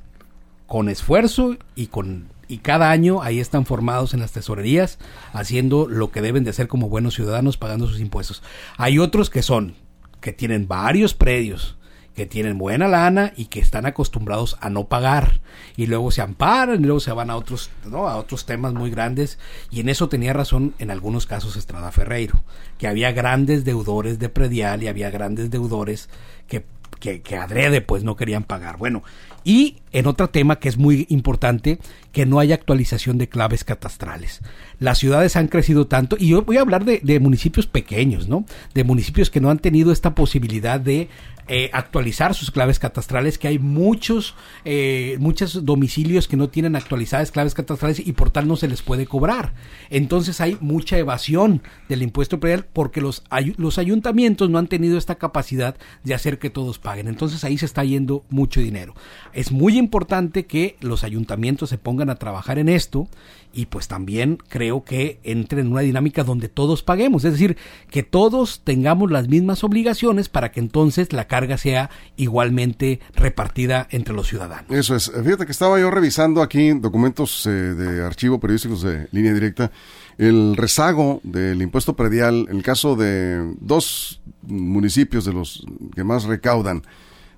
con 0.66 0.88
esfuerzo 0.88 1.56
y 1.74 1.86
con 1.86 2.34
y 2.48 2.58
cada 2.58 2.90
año 2.92 3.22
ahí 3.22 3.40
están 3.40 3.66
formados 3.66 4.14
en 4.14 4.20
las 4.20 4.30
tesorerías 4.30 4.98
haciendo 5.32 5.88
lo 5.88 6.12
que 6.12 6.22
deben 6.22 6.44
de 6.44 6.50
hacer 6.50 6.68
como 6.68 6.88
buenos 6.88 7.14
ciudadanos 7.14 7.56
pagando 7.56 7.88
sus 7.88 7.98
impuestos. 7.98 8.42
Hay 8.76 9.00
otros 9.00 9.30
que 9.30 9.42
son 9.42 9.74
que 10.20 10.32
tienen 10.32 10.68
varios 10.68 11.14
predios, 11.14 11.76
que 12.16 12.26
tienen 12.26 12.56
buena 12.56 12.88
lana 12.88 13.34
y 13.36 13.44
que 13.44 13.60
están 13.60 13.84
acostumbrados 13.84 14.56
a 14.60 14.70
no 14.70 14.86
pagar 14.86 15.40
y 15.76 15.86
luego 15.86 16.10
se 16.10 16.22
amparan 16.22 16.80
y 16.80 16.84
luego 16.86 16.98
se 16.98 17.12
van 17.12 17.30
a 17.30 17.36
otros 17.36 17.70
¿no? 17.84 18.08
a 18.08 18.16
otros 18.16 18.46
temas 18.46 18.72
muy 18.72 18.90
grandes 18.90 19.38
y 19.70 19.80
en 19.80 19.90
eso 19.90 20.08
tenía 20.08 20.32
razón 20.32 20.74
en 20.78 20.90
algunos 20.90 21.26
casos 21.26 21.56
Estrada 21.56 21.92
Ferreiro, 21.92 22.42
que 22.78 22.88
había 22.88 23.12
grandes 23.12 23.64
deudores 23.64 24.18
de 24.18 24.30
predial 24.30 24.82
y 24.82 24.88
había 24.88 25.10
grandes 25.10 25.50
deudores 25.50 26.08
que 26.48 26.64
que, 27.00 27.20
que 27.20 27.36
adrede 27.36 27.82
pues 27.82 28.04
no 28.04 28.16
querían 28.16 28.44
pagar. 28.44 28.78
Bueno, 28.78 29.02
y 29.44 29.76
en 29.92 30.06
otro 30.06 30.30
tema 30.30 30.58
que 30.58 30.68
es 30.68 30.76
muy 30.76 31.06
importante, 31.08 31.78
que 32.10 32.26
no 32.26 32.40
hay 32.40 32.52
actualización 32.52 33.18
de 33.18 33.28
claves 33.28 33.64
catastrales. 33.64 34.40
Las 34.80 34.98
ciudades 34.98 35.36
han 35.36 35.48
crecido 35.48 35.86
tanto, 35.86 36.16
y 36.18 36.28
yo 36.28 36.42
voy 36.42 36.56
a 36.56 36.62
hablar 36.62 36.84
de, 36.84 37.00
de 37.02 37.20
municipios 37.20 37.66
pequeños, 37.66 38.28
¿no? 38.28 38.44
De 38.74 38.82
municipios 38.82 39.30
que 39.30 39.40
no 39.40 39.50
han 39.50 39.58
tenido 39.58 39.92
esta 39.92 40.14
posibilidad 40.14 40.80
de 40.80 41.08
eh, 41.48 41.70
actualizar 41.72 42.34
sus 42.34 42.50
claves 42.50 42.78
catastrales, 42.78 43.38
que 43.38 43.48
hay 43.48 43.58
muchos, 43.58 44.34
eh, 44.64 45.16
muchos 45.20 45.64
domicilios 45.64 46.28
que 46.28 46.36
no 46.36 46.48
tienen 46.48 46.76
actualizadas 46.76 47.30
claves 47.30 47.54
catastrales 47.54 48.04
y 48.04 48.12
por 48.12 48.30
tal 48.30 48.48
no 48.48 48.56
se 48.56 48.68
les 48.68 48.82
puede 48.82 49.06
cobrar. 49.06 49.54
Entonces 49.90 50.40
hay 50.40 50.56
mucha 50.60 50.98
evasión 50.98 51.62
del 51.88 52.02
impuesto 52.02 52.40
predial 52.40 52.66
porque 52.72 53.00
los, 53.00 53.24
ayu- 53.30 53.54
los 53.56 53.78
ayuntamientos 53.78 54.50
no 54.50 54.58
han 54.58 54.66
tenido 54.66 54.98
esta 54.98 55.16
capacidad 55.16 55.76
de 56.04 56.14
hacer 56.14 56.38
que 56.38 56.50
todos 56.50 56.78
paguen. 56.78 57.08
Entonces 57.08 57.44
ahí 57.44 57.58
se 57.58 57.66
está 57.66 57.84
yendo 57.84 58.24
mucho 58.28 58.60
dinero. 58.60 58.94
Es 59.32 59.52
muy 59.52 59.78
importante 59.78 60.46
que 60.46 60.76
los 60.80 61.04
ayuntamientos 61.04 61.70
se 61.70 61.78
pongan 61.78 62.10
a 62.10 62.16
trabajar 62.16 62.58
en 62.58 62.68
esto 62.68 63.08
y 63.56 63.66
pues 63.66 63.88
también 63.88 64.36
creo 64.48 64.84
que 64.84 65.18
entren 65.22 65.66
en 65.66 65.72
una 65.72 65.80
dinámica 65.80 66.24
donde 66.24 66.50
todos 66.50 66.82
paguemos, 66.82 67.24
es 67.24 67.32
decir, 67.32 67.56
que 67.90 68.02
todos 68.02 68.60
tengamos 68.62 69.10
las 69.10 69.28
mismas 69.28 69.64
obligaciones 69.64 70.28
para 70.28 70.52
que 70.52 70.60
entonces 70.60 71.14
la 71.14 71.26
carga 71.26 71.56
sea 71.56 71.88
igualmente 72.16 73.00
repartida 73.14 73.88
entre 73.90 74.12
los 74.12 74.28
ciudadanos. 74.28 74.70
Eso 74.70 74.94
es. 74.94 75.10
Fíjate 75.10 75.46
que 75.46 75.52
estaba 75.52 75.80
yo 75.80 75.90
revisando 75.90 76.42
aquí 76.42 76.72
documentos 76.72 77.46
eh, 77.46 77.50
de 77.50 78.04
archivo 78.04 78.38
periodísticos 78.38 78.82
de 78.82 79.08
línea 79.10 79.32
directa. 79.32 79.72
El 80.18 80.54
rezago 80.54 81.20
del 81.22 81.62
impuesto 81.62 81.96
predial, 81.96 82.46
el 82.50 82.62
caso 82.62 82.94
de 82.94 83.54
dos 83.60 84.20
municipios 84.42 85.24
de 85.24 85.32
los 85.32 85.66
que 85.94 86.04
más 86.04 86.24
recaudan, 86.24 86.82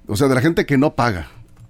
o 0.08 0.16
sea, 0.16 0.26
de 0.26 0.34
la 0.34 0.40
gente 0.40 0.66
que 0.66 0.78
no 0.78 0.96
paga, 0.96 1.28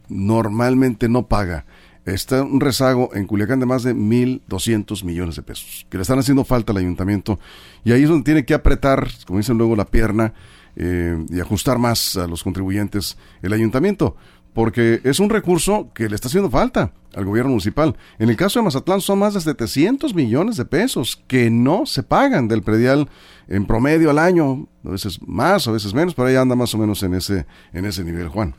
normalmente 0.09 1.11
no 1.11 1.27
paga 1.27 1.67
está 2.15 2.43
un 2.43 2.61
rezago 2.61 3.11
en 3.15 3.27
Culiacán 3.27 3.61
de 3.61 3.67
más 3.67 3.83
de 3.83 3.95
1.200 3.95 5.05
millones 5.05 5.37
de 5.37 5.43
pesos, 5.43 5.87
que 5.91 5.99
le 5.99 6.03
están 6.03 6.19
haciendo 6.19 6.45
falta 6.45 6.73
al 6.73 6.79
ayuntamiento. 6.79 7.39
Y 7.85 7.93
ahí 7.93 8.03
es 8.03 8.09
donde 8.09 8.25
tiene 8.25 8.45
que 8.45 8.55
apretar, 8.55 9.09
como 9.27 9.39
dicen 9.39 9.59
luego, 9.59 9.77
la 9.77 9.87
pierna 9.87 10.33
eh, 10.77 11.17
y 11.31 11.41
ajustar 11.41 11.79
más 11.79 12.17
a 12.17 12.27
los 12.27 12.43
contribuyentes 12.43 13.19
el 13.43 13.53
ayuntamiento, 13.53 14.17
porque 14.55 15.01
es 15.05 15.21
un 15.21 15.31
recurso 15.31 15.91
que 15.95 16.09
le 16.09 16.15
está 16.15 16.29
haciendo 16.29 16.51
falta 16.51 16.93
al 17.15 17.25
gobierno 17.25 17.51
municipal. 17.51 17.97
En 18.19 18.29
el 18.29 18.37
caso 18.37 18.59
de 18.59 18.65
Mazatlán 18.65 19.01
son 19.01 19.19
más 19.19 19.35
de 19.35 19.41
700 19.41 20.15
millones 20.15 20.57
de 20.57 20.65
pesos 20.65 21.23
que 21.27 21.51
no 21.51 21.87
se 21.87 22.03
pagan 22.03 22.49
del 22.49 22.63
predial 22.63 23.09
en 23.49 23.67
promedio 23.67 24.11
al 24.11 24.19
año, 24.19 24.69
a 24.85 24.91
veces 24.91 25.21
más, 25.27 25.67
a 25.69 25.73
veces 25.73 25.95
menos, 25.95 26.15
pero 26.15 26.29
ahí 26.29 26.37
anda 26.37 26.55
más 26.55 26.75
o 26.75 26.79
menos 26.79 27.03
en 27.03 27.15
ese, 27.15 27.47
en 27.73 27.85
ese 27.85 28.05
nivel, 28.05 28.29
Juan. 28.29 28.55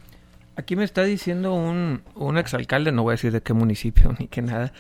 Aquí 0.59 0.75
me 0.75 0.83
está 0.83 1.05
diciendo 1.05 1.53
un, 1.53 2.01
un 2.15 2.37
exalcalde, 2.37 2.91
no 2.91 3.03
voy 3.03 3.11
a 3.11 3.13
decir 3.13 3.31
de 3.31 3.41
qué 3.41 3.53
municipio 3.53 4.13
ni 4.19 4.27
qué 4.27 4.41
nada, 4.41 4.73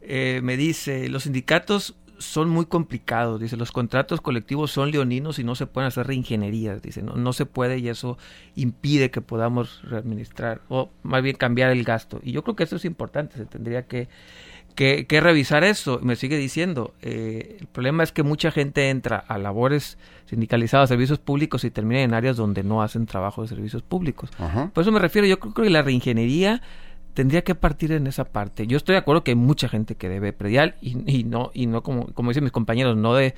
eh, 0.00 0.38
me 0.44 0.56
dice, 0.56 1.08
los 1.08 1.24
sindicatos 1.24 1.96
son 2.18 2.48
muy 2.50 2.66
complicados, 2.66 3.40
dice, 3.40 3.56
los 3.56 3.72
contratos 3.72 4.20
colectivos 4.20 4.70
son 4.70 4.92
leoninos 4.92 5.40
y 5.40 5.44
no 5.44 5.56
se 5.56 5.66
pueden 5.66 5.88
hacer 5.88 6.06
reingenierías, 6.06 6.80
dice, 6.82 7.02
no, 7.02 7.16
no 7.16 7.32
se 7.32 7.46
puede 7.46 7.78
y 7.78 7.88
eso 7.88 8.16
impide 8.54 9.10
que 9.10 9.22
podamos 9.22 9.82
readministrar 9.82 10.60
o 10.68 10.90
más 11.02 11.20
bien 11.20 11.34
cambiar 11.34 11.72
el 11.72 11.82
gasto. 11.82 12.20
Y 12.22 12.30
yo 12.30 12.44
creo 12.44 12.54
que 12.54 12.62
eso 12.62 12.76
es 12.76 12.84
importante, 12.84 13.36
se 13.36 13.44
tendría 13.44 13.88
que 13.88 14.06
que, 14.74 15.06
que 15.06 15.20
revisar 15.20 15.64
eso. 15.64 16.00
Me 16.02 16.16
sigue 16.16 16.36
diciendo, 16.36 16.94
eh, 17.02 17.56
el 17.60 17.66
problema 17.66 18.02
es 18.02 18.12
que 18.12 18.22
mucha 18.22 18.50
gente 18.50 18.90
entra 18.90 19.16
a 19.16 19.38
labores 19.38 19.98
sindicalizadas, 20.26 20.88
servicios 20.88 21.18
públicos 21.18 21.64
y 21.64 21.70
termina 21.70 22.02
en 22.02 22.14
áreas 22.14 22.36
donde 22.36 22.62
no 22.62 22.82
hacen 22.82 23.06
trabajo 23.06 23.42
de 23.42 23.48
servicios 23.48 23.82
públicos. 23.82 24.30
Por 24.72 24.82
eso 24.82 24.92
me 24.92 24.98
refiero, 24.98 25.26
yo 25.26 25.38
creo 25.38 25.52
que 25.52 25.70
la 25.70 25.82
reingeniería 25.82 26.62
tendría 27.14 27.42
que 27.42 27.54
partir 27.54 27.92
en 27.92 28.06
esa 28.06 28.24
parte. 28.24 28.66
Yo 28.66 28.76
estoy 28.76 28.94
de 28.94 28.98
acuerdo 28.98 29.22
que 29.22 29.30
hay 29.30 29.36
mucha 29.36 29.68
gente 29.68 29.94
que 29.94 30.08
debe 30.08 30.32
predial 30.32 30.74
y, 30.80 31.18
y 31.18 31.24
no 31.24 31.50
y 31.54 31.66
no 31.66 31.82
como 31.82 32.06
como 32.12 32.30
dicen 32.30 32.44
mis 32.44 32.52
compañeros, 32.52 32.96
no 32.96 33.14
de 33.14 33.34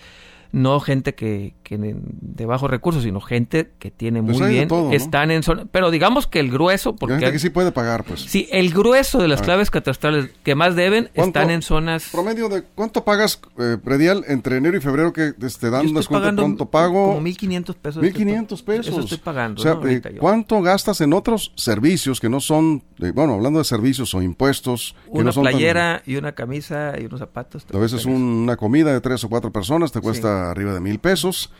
no 0.56 0.80
gente 0.80 1.14
que, 1.14 1.54
que 1.62 1.76
de 1.78 2.46
bajos 2.46 2.70
recursos, 2.70 3.02
sino 3.02 3.20
gente 3.20 3.72
que 3.78 3.90
tiene 3.90 4.22
Pues 4.22 4.38
muy 4.40 4.48
bien, 4.50 4.68
todo, 4.68 4.84
¿no? 4.88 4.92
están 4.92 5.30
en 5.30 5.42
zona, 5.42 5.66
pero 5.70 5.90
digamos 5.90 6.26
que 6.26 6.40
el 6.40 6.50
grueso, 6.50 6.96
porque 6.96 7.16
gente 7.16 7.32
que 7.32 7.38
sí 7.38 7.50
puede 7.50 7.72
pagar, 7.72 8.04
pues. 8.04 8.20
sí, 8.22 8.48
el 8.50 8.72
grueso 8.72 9.18
de 9.18 9.28
las 9.28 9.40
A 9.40 9.42
ver. 9.42 9.46
claves 9.46 9.70
catastrales 9.70 10.30
que 10.42 10.54
más 10.54 10.74
deben 10.74 11.10
¿Cuánto- 11.14 11.40
están 11.40 11.50
en 11.50 11.60
zonas 11.60 12.08
Promedio 12.10 12.48
de 12.48 12.62
cuánto 12.74 13.04
pagas 13.04 13.38
eh, 13.58 13.76
predial 13.82 14.24
entre 14.28 14.56
enero 14.56 14.78
y 14.78 14.80
febrero 14.80 15.12
que 15.12 15.32
te 15.32 15.70
dan 15.70 15.86
estoy 15.86 15.92
descuento 15.92 16.70
pago? 16.70 17.08
como 17.08 17.20
1500 17.20 17.76
pesos. 17.76 18.02
1500 18.02 18.62
pesos. 18.62 18.86
Eso 18.88 19.00
estoy 19.00 19.18
pagando. 19.18 19.60
O 19.60 19.62
sea, 19.62 19.78
eh. 19.84 20.00
¿cuánto 20.18 20.62
gastas 20.62 21.00
en 21.02 21.12
otros 21.12 21.52
servicios 21.56 22.18
que 22.20 22.28
no 22.30 22.40
son, 22.40 22.82
eh, 23.00 23.12
bueno, 23.14 23.34
hablando 23.34 23.58
de 23.58 23.64
servicios 23.66 24.14
o 24.14 24.22
impuestos? 24.22 24.94
que 25.04 25.10
Una 25.12 25.24
no 25.24 25.32
son 25.32 25.44
tan- 25.44 25.52
playera 25.52 26.02
y 26.06 26.16
una 26.16 26.32
camisa 26.32 26.94
y 26.98 27.04
unos 27.04 27.20
zapatos. 27.20 27.66
a 27.72 27.78
veces 27.78 28.06
un- 28.06 28.14
una 28.46 28.56
comida 28.56 28.92
de 28.92 29.00
tres 29.00 29.22
o 29.24 29.28
cuatro 29.28 29.52
personas 29.52 29.92
te 29.92 30.00
cuesta 30.00 30.45
arriba 30.50 30.72
de 30.74 30.80
mil 30.80 30.98
pesos. 30.98 31.50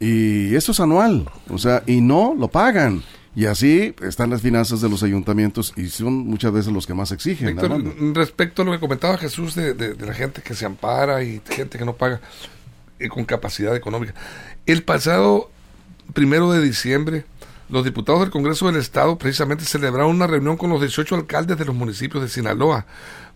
Y 0.00 0.54
esto 0.54 0.72
es 0.72 0.80
anual. 0.80 1.30
O 1.48 1.58
sea, 1.58 1.82
y 1.86 2.00
no 2.00 2.34
lo 2.38 2.48
pagan. 2.48 3.02
Y 3.36 3.46
así 3.46 3.94
están 4.02 4.30
las 4.30 4.42
finanzas 4.42 4.80
de 4.80 4.88
los 4.88 5.02
ayuntamientos 5.02 5.72
y 5.76 5.88
son 5.88 6.14
muchas 6.26 6.52
veces 6.52 6.72
los 6.72 6.86
que 6.86 6.94
más 6.94 7.10
exigen. 7.10 7.48
Víctor, 7.48 8.14
respecto 8.14 8.62
a 8.62 8.64
lo 8.64 8.72
que 8.72 8.78
comentaba 8.78 9.18
Jesús 9.18 9.54
de, 9.56 9.74
de- 9.74 9.94
de 9.94 10.06
la 10.06 10.14
gente 10.14 10.40
que 10.42 10.54
se 10.54 10.64
ampara 10.66 11.22
y 11.24 11.40
gente 11.50 11.76
que 11.78 11.84
no 11.84 11.94
paga 11.94 12.20
eh, 13.00 13.08
con 13.08 13.24
capacidad 13.24 13.74
económica. 13.74 14.14
El 14.66 14.84
pasado 14.84 15.50
primero 16.12 16.52
de 16.52 16.62
diciembre, 16.62 17.24
los 17.68 17.84
diputados 17.84 18.20
del 18.20 18.30
Congreso 18.30 18.66
del 18.66 18.76
Estado 18.76 19.18
precisamente 19.18 19.64
celebraron 19.64 20.14
una 20.14 20.28
reunión 20.28 20.56
con 20.56 20.70
los 20.70 20.80
18 20.80 21.16
alcaldes 21.16 21.58
de 21.58 21.64
los 21.64 21.74
municipios 21.74 22.22
de 22.22 22.28
Sinaloa 22.28 22.86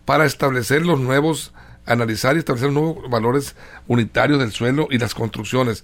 para 0.05 0.25
establecer 0.25 0.85
los 0.85 0.97
nuevos, 0.99 1.51
analizar 1.89 2.35
y 2.35 2.39
establecer 2.39 2.71
nuevos 2.71 3.09
valores 3.09 3.55
unitarios 3.87 4.39
del 4.39 4.51
suelo 4.51 4.87
y 4.89 4.97
las 4.97 5.13
construcciones. 5.13 5.83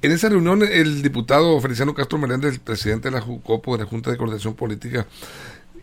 En 0.00 0.12
esa 0.12 0.28
reunión, 0.28 0.62
el 0.62 1.02
diputado 1.02 1.60
Feliciano 1.60 1.94
Castro 1.94 2.18
Meléndez, 2.18 2.54
el 2.54 2.60
presidente 2.60 3.08
de 3.08 3.16
la 3.16 3.20
JUCOPO, 3.20 3.76
de 3.76 3.84
la 3.84 3.90
Junta 3.90 4.10
de 4.10 4.16
Coordinación 4.16 4.54
Política, 4.54 5.06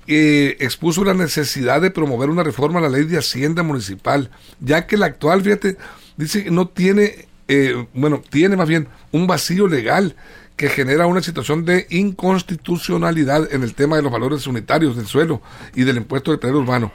eh, 0.07 0.55
expuso 0.59 1.03
la 1.03 1.13
necesidad 1.13 1.81
de 1.81 1.91
promover 1.91 2.29
una 2.29 2.43
reforma 2.43 2.79
a 2.79 2.83
la 2.83 2.89
ley 2.89 3.03
de 3.03 3.17
Hacienda 3.17 3.63
Municipal, 3.63 4.29
ya 4.61 4.87
que 4.87 4.97
la 4.97 5.07
actual, 5.07 5.41
fíjate, 5.41 5.77
dice 6.15 6.43
que 6.43 6.51
no 6.51 6.67
tiene, 6.67 7.27
eh, 7.47 7.87
bueno, 7.93 8.21
tiene 8.29 8.55
más 8.55 8.69
bien 8.69 8.87
un 9.11 9.27
vacío 9.27 9.67
legal 9.67 10.15
que 10.55 10.69
genera 10.69 11.07
una 11.07 11.21
situación 11.21 11.65
de 11.65 11.87
inconstitucionalidad 11.89 13.53
en 13.53 13.63
el 13.63 13.73
tema 13.73 13.97
de 13.97 14.03
los 14.03 14.11
valores 14.11 14.47
unitarios 14.47 14.95
del 14.95 15.07
suelo 15.07 15.41
y 15.75 15.83
del 15.83 15.97
impuesto 15.97 16.31
del 16.31 16.39
predio 16.39 16.59
urbano. 16.59 16.91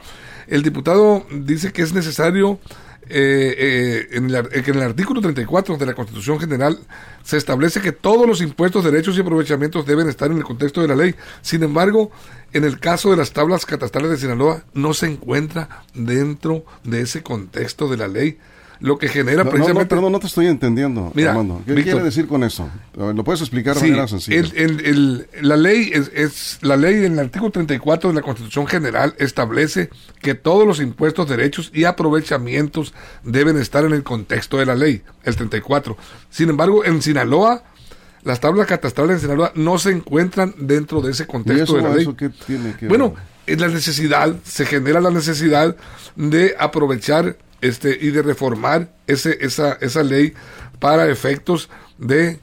El 0.51 0.63
diputado 0.63 1.25
dice 1.31 1.71
que 1.71 1.81
es 1.81 1.93
necesario 1.93 2.59
eh, 3.07 3.55
eh, 3.57 4.07
en 4.11 4.25
el, 4.25 4.35
eh, 4.35 4.61
que 4.63 4.71
en 4.71 4.77
el 4.77 4.83
artículo 4.83 5.21
34 5.21 5.77
de 5.77 5.85
la 5.85 5.93
Constitución 5.93 6.41
General 6.41 6.77
se 7.23 7.37
establece 7.37 7.79
que 7.79 7.93
todos 7.93 8.27
los 8.27 8.41
impuestos, 8.41 8.83
derechos 8.83 9.17
y 9.17 9.21
aprovechamientos 9.21 9.85
deben 9.85 10.09
estar 10.09 10.29
en 10.29 10.35
el 10.35 10.43
contexto 10.43 10.81
de 10.81 10.89
la 10.89 10.95
ley. 10.97 11.15
Sin 11.41 11.63
embargo, 11.63 12.11
en 12.51 12.65
el 12.65 12.81
caso 12.81 13.11
de 13.11 13.15
las 13.15 13.31
tablas 13.31 13.65
catastrales 13.65 14.11
de 14.11 14.17
Sinaloa, 14.17 14.65
no 14.73 14.93
se 14.93 15.05
encuentra 15.05 15.85
dentro 15.93 16.65
de 16.83 17.03
ese 17.03 17.23
contexto 17.23 17.87
de 17.87 17.95
la 17.95 18.09
ley, 18.09 18.37
lo 18.81 18.97
que 18.97 19.07
genera 19.07 19.37
No, 19.37 19.43
no, 19.45 19.49
precisamente... 19.51 19.83
no, 19.85 19.89
perdón, 19.89 20.11
no 20.11 20.19
te 20.19 20.27
estoy 20.27 20.47
entendiendo, 20.47 21.11
Mira, 21.15 21.31
Armando. 21.31 21.61
¿Qué 21.65 21.73
Víctor. 21.73 21.93
quiere 21.93 22.05
decir 22.05 22.27
con 22.27 22.43
eso? 22.43 22.67
¿Lo 22.95 23.23
puedes 23.23 23.39
explicar 23.41 23.75
de 23.75 23.79
Sí, 23.81 23.85
manera 23.87 24.07
sencilla? 24.07 24.39
el- 24.39 24.51
el- 24.55 24.85
el- 24.85 25.27
la 25.47 25.55
ley 25.55 25.91
es, 25.93 26.11
es- 26.13 26.57
la 26.61 26.75
ley 26.75 27.05
en 27.05 27.13
el 27.13 27.19
artículo 27.19 27.51
34 27.51 28.09
de 28.09 28.15
la 28.15 28.21
Constitución 28.21 28.65
General 28.67 29.13
establece 29.19 29.89
que 30.21 30.33
todos 30.35 30.67
los 30.67 30.79
impuestos, 30.81 31.29
derechos 31.29 31.69
y 31.73 31.83
aprovechamientos 31.85 32.93
deben 33.23 33.57
estar 33.57 33.85
en 33.85 33.93
el 33.93 34.03
contexto 34.03 34.57
de 34.57 34.65
la 34.65 34.75
ley, 34.75 35.03
el 35.23 35.35
34. 35.35 35.95
Sin 36.29 36.49
embargo, 36.49 36.83
en 36.83 37.01
Sinaloa, 37.01 37.63
las 38.23 38.39
tablas 38.39 38.67
catastrales 38.67 39.15
en 39.15 39.21
Sinaloa 39.21 39.51
no 39.55 39.77
se 39.77 39.91
encuentran 39.91 40.53
dentro 40.57 41.01
de 41.01 41.11
ese 41.11 41.23
¿Y 41.23 41.25
contexto 41.27 41.63
eso, 41.63 41.75
de 41.77 41.81
la 41.83 41.89
ley. 41.93 42.01
eso 42.01 42.15
qué 42.15 42.29
tiene 42.29 42.75
que 42.75 42.87
Bueno, 42.87 43.11
ver? 43.13 43.23
es 43.45 43.59
la 43.61 43.67
necesidad, 43.67 44.35
se 44.43 44.65
genera 44.65 45.01
la 45.01 45.09
necesidad 45.11 45.75
de 46.15 46.55
aprovechar 46.59 47.37
este 47.61 47.97
y 48.01 48.09
de 48.11 48.21
reformar 48.21 48.89
ese, 49.07 49.37
esa, 49.41 49.73
esa 49.81 50.03
ley 50.03 50.33
para 50.79 51.07
efectos 51.09 51.69
de 51.97 52.39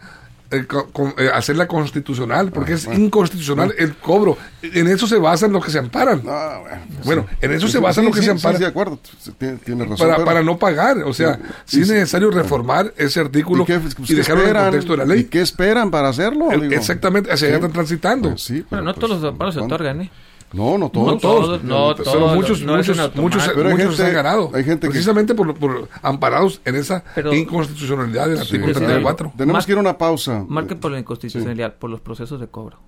eh, 0.50 0.64
con- 0.92 1.12
eh, 1.18 1.28
hacerla 1.34 1.66
constitucional, 1.68 2.50
porque 2.52 2.72
es 2.72 2.86
inconstitucional 2.86 3.74
el 3.76 3.96
cobro. 3.96 4.38
En 4.62 4.88
eso 4.88 5.06
se 5.06 5.18
basan 5.18 5.52
los 5.52 5.62
que 5.62 5.70
se 5.70 5.78
amparan. 5.78 6.22
Ah, 6.26 6.60
bueno, 6.62 6.82
Bueno, 7.04 7.26
en 7.42 7.52
eso 7.52 7.66
Sí, 7.66 7.72
se 7.72 7.78
sí, 7.78 7.84
basa 7.84 8.00
sí, 8.00 8.06
lo 8.06 8.12
que 8.12 8.20
sí, 8.20 8.24
se 8.24 8.30
sí, 8.32 8.36
ampara. 8.38 8.56
sí, 8.56 8.62
de 8.64 8.68
acuerdo, 8.70 8.98
Sí, 9.18 9.32
tiene, 9.36 9.56
tiene 9.58 9.84
razón. 9.84 9.98
Para, 9.98 10.14
pero- 10.14 10.24
para 10.24 10.42
no 10.42 10.56
pagar, 10.58 10.98
o 11.04 11.12
sea, 11.12 11.34
sí, 11.66 11.76
Sí, 11.76 11.80
es 11.82 11.88
necesario 11.90 12.30
reformar 12.30 12.94
ese 12.96 13.20
artículo 13.20 13.64
¿Y 13.64 13.66
qué, 13.66 13.74
y, 13.74 13.78
pues, 13.78 14.08
dejarlo 14.08 14.42
en 14.44 14.48
el 14.48 14.56
esperan? 14.56 14.64
contexto 14.70 14.92
de 14.92 14.96
la 14.98 15.04
¿Y 15.04 15.08
ley. 15.18 15.24
qué 15.24 15.40
esperan 15.42 15.90
para 15.90 16.08
hacerlo? 16.08 16.48
Digo, 16.50 16.64
Exactamente, 16.74 17.30
hacia 17.30 17.48
allá 17.48 17.56
están 17.56 17.72
transitando. 17.72 18.30
Pues 18.30 18.42
sí, 18.42 18.54
pero 18.54 18.66
Bueno, 18.70 18.84
no 18.84 18.94
pues, 18.94 19.00
todos 19.06 19.20
los 19.20 19.30
amparos 19.30 19.54
se 19.54 19.60
otorgan, 19.60 20.00
¿eh? 20.00 20.10
No, 20.52 20.78
no 20.78 20.88
todos. 20.90 21.06
No 21.06 21.18
todos, 21.18 21.62
no 21.62 21.94
Pero 21.94 21.96
Pero 21.96 22.10
todos, 22.12 22.34
muchos, 22.34 22.62
no 22.62 22.76
muchos, 22.76 22.96
muchos, 23.16 23.48
Pero 23.54 23.68
hay 23.68 23.74
muchos 23.74 23.96
gente- 23.96 24.04
han 24.06 24.12
ganado. 24.14 24.50
hay 24.54 24.64
gente 24.64 24.86
que- 24.86 24.90
precisamente 24.92 25.34
por, 25.34 25.54
por 25.54 25.88
amparados 26.02 26.60
en 26.64 26.76
esa 26.76 27.04
Pero- 27.14 27.34
inconstitucionalidad 27.34 28.28
del 28.28 28.38
Sí, 28.38 28.42
artículo 28.56 28.74
sí. 28.74 28.80
34. 28.80 29.32
Tenemos 29.36 29.52
Mar- 29.60 29.66
que 29.66 29.72
ir 29.72 29.78
a 29.78 29.80
una 29.82 29.98
pausa. 29.98 30.44
Marque 30.48 30.74
por 30.74 30.90
la 30.90 30.98
inconstitucionalidad, 31.00 31.74
por 31.76 31.90
los 31.90 32.00
procesos 32.00 32.40
de 32.40 32.48
cobro. 32.48 32.78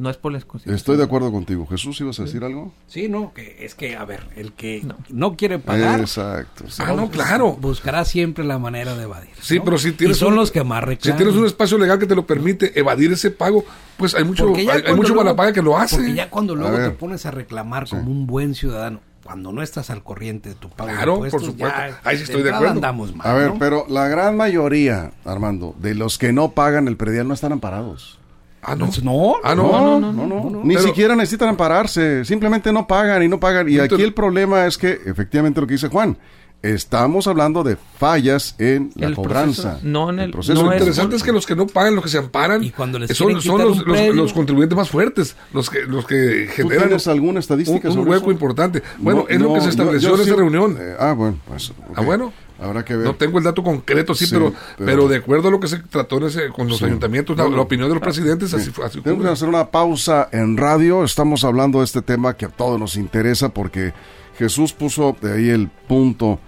No 0.00 0.08
es 0.08 0.16
por 0.16 0.32
la 0.32 0.38
inconstitucionalidad. 0.38 0.76
Estoy 0.80 0.96
de 0.96 1.04
acuerdo 1.04 1.30
contigo. 1.30 1.66
Jesús, 1.66 2.00
¿ibas 2.00 2.18
a 2.20 2.22
decir 2.24 2.42
algo? 2.42 2.72
Sí, 2.86 3.08
no, 3.10 3.34
que 3.34 3.58
es 3.66 3.74
que, 3.74 3.96
a 3.96 4.04
ver, 4.06 4.20
el 4.34 4.52
que 4.54 4.82
no, 5.10 5.36
quiere 5.36 5.58
pagar 5.58 6.00
Exacto. 6.00 6.64
sí. 6.70 6.82
Ah, 6.86 6.94
no, 6.94 7.10
claro. 7.10 7.52
buscará 7.60 8.06
siempre 8.06 8.42
la 8.42 8.58
manera 8.58 8.96
de 8.96 9.02
evadir. 9.02 9.28
Sí, 9.42 9.58
¿no? 9.58 9.64
pero 9.64 9.76
si 9.76 9.92
tienes 9.92 10.16
y 10.16 10.20
son 10.20 10.30
un- 10.32 10.36
los 10.36 10.50
que 10.50 10.64
más 10.64 10.80
Si 10.80 10.86
reclaman. 10.86 11.16
tienes 11.18 11.34
un 11.36 11.44
espacio 11.44 11.76
legal 11.76 11.98
que 11.98 12.06
te 12.06 12.14
lo 12.14 12.26
permite 12.26 12.78
evadir 12.80 13.12
ese 13.12 13.30
pago, 13.30 13.62
pues 13.98 14.14
hay 14.14 14.24
mucho, 14.24 14.54
hay, 14.56 14.66
hay 14.68 14.94
mucho 14.94 15.08
luego- 15.08 15.16
malapaga 15.16 15.52
que 15.52 15.60
lo 15.60 15.76
hace. 15.76 15.96
Porque 15.96 16.14
ya 16.14 16.30
cuando 16.30 16.54
luego 16.56 16.78
te 16.78 16.90
pones 16.92 17.26
a 17.26 17.30
reclamar 17.30 17.86
como 17.86 18.10
un 18.10 18.26
buen 18.26 18.54
ciudadano, 18.54 19.00
cuando 19.22 19.52
no 19.52 19.62
estás 19.62 19.90
al 19.90 20.02
corriente 20.02 20.48
de 20.48 20.54
tu 20.54 20.70
pago 20.70 20.88
Claro, 20.90 21.22
de 21.22 21.30
por 21.30 21.40
supuesto. 21.44 21.78
ya 21.78 22.00
Ahí 22.04 22.16
sí 22.16 22.22
estoy 22.22 22.36
de 22.42 22.48
entrada 22.48 22.56
acuerdo. 22.56 22.74
andamos 22.76 23.14
mal, 23.14 23.26
A 23.26 23.34
ver, 23.34 23.50
¿no? 23.52 23.58
pero 23.58 23.84
la 23.90 24.08
gran 24.08 24.34
mayoría, 24.34 25.12
Armando, 25.26 25.74
de 25.78 25.94
los 25.94 26.16
que 26.16 26.32
no 26.32 26.52
pagan 26.52 26.88
el 26.88 26.96
predial 26.96 27.28
no 27.28 27.34
están 27.34 27.52
amparados. 27.52 28.18
Ah, 28.62 28.74
no. 28.76 28.88
No, 29.02 29.36
Ah, 29.42 29.54
no. 29.54 29.98
No, 30.00 30.12
no, 30.12 30.50
no. 30.50 30.60
Ni 30.64 30.74
Pero- 30.74 30.86
siquiera 30.86 31.16
necesitan 31.16 31.48
ampararse. 31.48 32.24
Simplemente 32.24 32.72
no 32.72 32.86
pagan 32.86 33.22
y 33.22 33.28
no 33.28 33.40
pagan. 33.40 33.68
Y 33.68 33.78
aquí 33.78 34.02
el 34.02 34.12
problema 34.14 34.66
es 34.66 34.76
que, 34.76 35.00
efectivamente, 35.06 35.60
lo 35.60 35.66
que 35.66 35.74
dice 35.74 35.88
Juan, 35.88 36.18
estamos 36.62 37.26
hablando 37.26 37.62
de 37.64 37.78
fallas 37.98 38.54
en 38.58 38.90
la 38.94 39.06
El 39.06 39.14
cobranza. 39.14 39.62
proceso, 39.70 39.88
no 39.88 40.10
en 40.10 40.18
el- 40.18 40.30
proceso. 40.30 40.54
no 40.60 40.66
Lo 40.68 40.72
es- 40.72 40.78
interesante 40.80 41.16
es 41.16 41.22
que 41.22 41.32
los 41.32 41.46
que 41.46 41.56
no 41.56 41.66
pagan, 41.66 41.94
los 41.94 42.04
que 42.04 42.10
se 42.10 42.18
amparan, 42.18 42.62
Y 42.62 42.70
cuando 42.70 42.98
les 42.98 43.16
son, 43.16 43.40
son 43.40 43.62
los, 43.62 43.78
los- 43.86 44.14
los 44.14 44.32
contribuyentes 44.34 44.76
más 44.76 44.90
fuertes, 44.90 45.36
los 45.54 45.70
que, 45.70 45.84
los 45.84 46.06
que 46.06 46.48
¿Tú 46.48 46.52
generan 46.62 46.88
tienes 46.88 47.08
alguna 47.08 47.40
estadística 47.40 47.88
un, 47.88 47.92
un 47.96 47.98
sobre 48.00 48.10
hueco 48.10 48.24
eso? 48.26 48.32
importante. 48.32 48.82
Bueno, 48.98 49.20
No, 49.22 49.28
es 49.28 49.40
lo 49.40 49.48
no, 49.48 49.54
que 49.54 49.60
se 49.62 49.70
estableció 49.70 50.08
yo 50.10 50.14
en 50.16 50.20
esa 50.20 50.30
sí- 50.30 50.36
reunión. 50.36 50.76
eh, 50.78 50.94
ah, 50.98 51.14
bueno, 51.14 51.38
pues. 51.48 51.70
ok. 51.70 51.76
Ah, 51.96 52.02
bueno. 52.02 52.30
Habrá 52.60 52.84
que 52.84 52.94
ver. 52.96 53.06
No 53.06 53.14
tengo 53.14 53.38
el 53.38 53.44
dato 53.44 53.62
concreto, 53.62 54.14
sí, 54.14 54.26
Sí, 54.26 54.32
pero, 54.34 54.52
pero- 54.76 54.86
pero 54.86 55.08
de 55.08 55.16
acuerdo 55.16 55.48
a 55.48 55.50
lo 55.50 55.60
que 55.60 55.68
se 55.68 55.78
trató 55.78 56.18
en 56.18 56.24
ese- 56.24 56.48
con 56.50 56.68
los 56.68 56.78
Sí. 56.78 56.84
ayuntamientos, 56.84 57.36
la, 57.36 57.44
opinión 57.46 57.88
de 57.88 57.94
los 57.94 58.02
presidentes, 58.02 58.52
así, 58.52 58.70
fue- 58.70 58.84
así 58.84 59.00
Tenemos 59.00 59.24
que 59.24 59.32
hacer 59.32 59.48
una 59.48 59.70
pausa 59.70 60.28
en 60.32 60.56
radio. 60.56 61.02
Estamos 61.04 61.42
hablando 61.44 61.78
de 61.78 61.84
este 61.86 62.02
tema 62.02 62.36
que 62.36 62.44
a 62.44 62.48
todos 62.50 62.78
nos 62.78 62.96
interesa 62.96 63.48
porque 63.48 63.92
Jesús 64.38 64.72
puso 64.72 65.16
de 65.20 65.32
ahí 65.32 65.48
el 65.48 65.68
punto, 65.68 66.38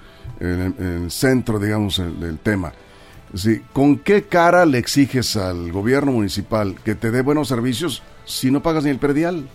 el, 0.40 0.74
el 0.78 1.10
centro, 1.10 1.58
digamos, 1.58 1.98
el- 1.98 2.18
del 2.20 2.38
tema. 2.38 2.72
Sí, 3.34 3.62
¿Con 3.72 3.96
qué 3.98 4.24
cara 4.24 4.66
le 4.66 4.76
exiges 4.76 5.36
al 5.36 5.72
gobierno 5.72 6.12
municipal 6.12 6.74
que 6.84 6.94
te 6.94 7.10
dé 7.10 7.22
buenos 7.22 7.48
servicios 7.48 8.02
si 8.26 8.50
no 8.50 8.62
pagas 8.62 8.84
ni 8.84 8.90
el 8.90 8.98
predial? 8.98 9.48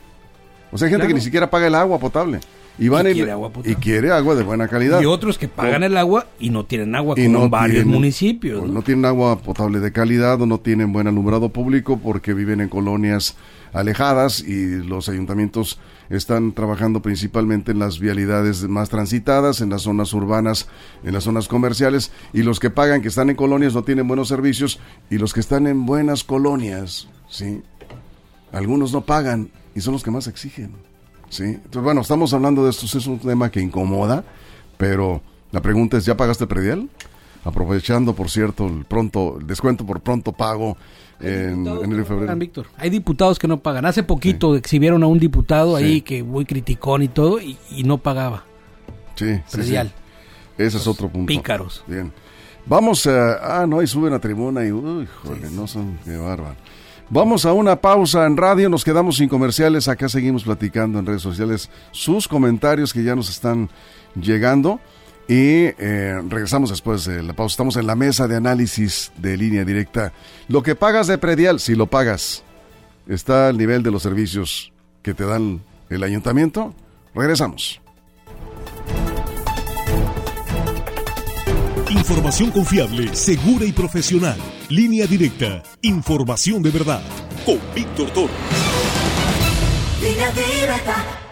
O 0.71 0.77
sea, 0.77 0.87
hay 0.87 0.91
gente 0.91 1.03
Claro. 1.03 1.07
que 1.09 1.13
ni 1.13 1.21
siquiera 1.21 1.49
paga 1.51 1.67
el 1.67 1.75
agua 1.75 1.99
potable. 1.99 2.39
Y, 2.79 2.89
van 2.89 3.07
Y 3.07 3.09
y, 3.09 3.13
quiere 3.15 3.31
agua 3.31 3.51
y 3.65 3.75
quiere 3.75 4.11
agua 4.11 4.35
de 4.35 4.43
buena 4.43 4.67
calidad. 4.67 5.01
Y 5.01 5.05
otros 5.05 5.37
que 5.39 5.47
pagan 5.47 5.81
el 5.83 5.97
agua 5.97 6.27
y 6.39 6.51
no 6.51 6.65
tienen 6.65 6.95
agua, 6.95 7.15
Y 7.17 7.25
como 7.25 7.39
no 7.39 7.45
en 7.45 7.49
varios 7.51 7.75
tienen- 7.77 7.93
municipios. 7.93 8.69
no 8.69 8.81
tienen 8.83 9.05
agua 9.05 9.39
potable 9.39 9.79
de 9.79 9.91
calidad 9.91 10.39
o 10.41 10.45
no 10.45 10.59
tienen 10.59 10.93
buen 10.93 11.07
alumbrado 11.07 11.49
público 11.49 11.97
porque 11.97 12.33
viven 12.35 12.61
en 12.61 12.69
colonias 12.69 13.35
alejadas 13.73 14.41
y 14.41 14.77
los 14.83 15.09
ayuntamientos 15.09 15.79
están 16.09 16.53
trabajando 16.53 17.01
principalmente 17.01 17.71
en 17.71 17.79
las 17.79 17.99
vialidades 17.99 18.63
más 18.67 18.89
transitadas, 18.89 19.59
en 19.61 19.69
las 19.69 19.81
zonas 19.81 20.13
urbanas, 20.13 20.67
en 21.03 21.13
las 21.13 21.23
zonas 21.25 21.47
comerciales 21.47 22.11
y 22.31 22.43
los 22.43 22.59
que 22.59 22.69
pagan 22.69 23.01
que 23.01 23.09
están 23.09 23.29
en 23.29 23.35
colonias 23.35 23.73
no 23.73 23.83
tienen 23.83 24.07
buenos 24.07 24.27
servicios 24.29 24.79
y 25.09 25.17
los 25.17 25.33
que 25.33 25.41
están 25.41 25.67
en 25.67 25.85
buenas 25.85 26.23
colonias, 26.23 27.09
¿sí? 27.29 27.61
Algunos 28.53 28.93
no 28.93 29.01
pagan 29.01 29.49
y 29.75 29.81
son 29.81 29.93
los 29.93 30.03
que 30.03 30.11
más 30.11 30.27
exigen. 30.27 30.71
¿Sí? 31.29 31.43
Entonces, 31.43 31.81
bueno, 31.81 32.01
estamos 32.01 32.33
hablando 32.33 32.63
de 32.63 32.71
esto, 32.71 32.85
es 32.85 33.07
un 33.07 33.19
tema 33.19 33.49
que 33.51 33.61
incomoda, 33.61 34.23
pero 34.77 35.21
la 35.51 35.61
pregunta 35.61 35.97
es, 35.97 36.05
¿ya 36.05 36.17
pagaste 36.17 36.45
el 36.45 36.47
predial? 36.47 36.89
Aprovechando, 37.43 38.13
por 38.13 38.29
cierto, 38.29 38.67
el 38.67 38.83
pronto 38.85 39.37
el 39.39 39.47
descuento 39.47 39.85
por 39.85 40.01
pronto 40.01 40.33
pago 40.33 40.75
en 41.21 41.65
enero 41.65 42.01
y 42.01 42.05
febrero. 42.05 42.35
Víctor. 42.35 42.67
Hay 42.77 42.89
diputados 42.89 43.39
que 43.39 43.47
no 43.47 43.59
pagan. 43.59 43.85
Hace 43.85 44.03
poquito 44.03 44.55
exhibieron 44.55 45.01
a 45.03 45.07
un 45.07 45.17
diputado 45.17 45.77
Sí. 45.77 45.83
ahí 45.83 46.01
que 46.01 46.23
muy 46.23 46.45
criticón 46.45 47.03
y 47.03 47.07
todo 47.07 47.39
y, 47.39 47.57
y 47.71 47.83
no 47.83 47.99
pagaba. 47.99 48.43
Sí. 49.15 49.39
Predial. 49.51 49.93
Ese 50.57 50.77
es 50.77 50.87
otro 50.87 51.09
punto. 51.09 51.27
Pícaros. 51.27 51.83
Bien. 51.87 52.11
Vamos 52.65 53.07
a... 53.07 53.61
Ah, 53.61 53.65
no, 53.67 53.81
y 53.81 53.87
suben 53.87 54.13
a 54.13 54.19
tribuna 54.19 54.65
y... 54.65 54.71
Uy, 54.71 55.07
joder, 55.23 55.51
no 55.51 55.67
son... 55.67 55.97
Qué 56.03 56.17
bárbaro. 56.17 56.55
Vamos 57.09 57.45
a 57.45 57.53
una 57.53 57.77
pausa 57.77 58.25
en 58.25 58.35
radio, 58.35 58.67
nos 58.67 58.83
quedamos 58.83 59.15
sin 59.15 59.29
comerciales, 59.29 59.87
acá 59.87 60.09
seguimos 60.09 60.43
platicando 60.43 60.99
en 60.99 61.05
redes 61.05 61.21
sociales 61.21 61.69
sus 61.91 62.27
comentarios 62.27 62.91
que 62.91 63.01
ya 63.01 63.15
nos 63.15 63.29
están 63.29 63.69
llegando 64.13 64.81
y 65.25 65.71
eh, 65.77 66.21
regresamos 66.27 66.69
después 66.69 67.05
de 67.05 67.23
la 67.23 67.31
pausa. 67.31 67.53
Estamos 67.53 67.77
en 67.77 67.87
la 67.87 67.95
mesa 67.95 68.27
de 68.27 68.35
análisis 68.35 69.13
de 69.15 69.37
línea 69.37 69.63
directa. 69.63 70.11
Lo 70.49 70.61
que 70.63 70.75
pagas 70.75 71.07
de 71.07 71.17
predial, 71.17 71.61
si 71.61 71.75
lo 71.75 71.87
pagas, 71.87 72.43
está 73.07 73.47
al 73.47 73.57
nivel 73.57 73.83
de 73.83 73.91
los 73.91 74.03
servicios 74.03 74.73
que 75.01 75.13
te 75.13 75.25
dan 75.25 75.61
el 75.89 76.03
ayuntamiento. 76.03 76.73
Regresamos. 77.15 77.79
Información 82.07 82.51
confiable, 82.51 83.13
segura 83.13 83.65
y 83.65 83.73
profesional. 83.73 84.37
Línea 84.69 85.05
directa. 85.05 85.61
Información 85.81 86.63
de 86.63 86.71
verdad. 86.71 87.01
Con 87.45 87.59
Víctor 87.75 88.09
Toro. 88.11 88.31
Línea. 90.01 91.26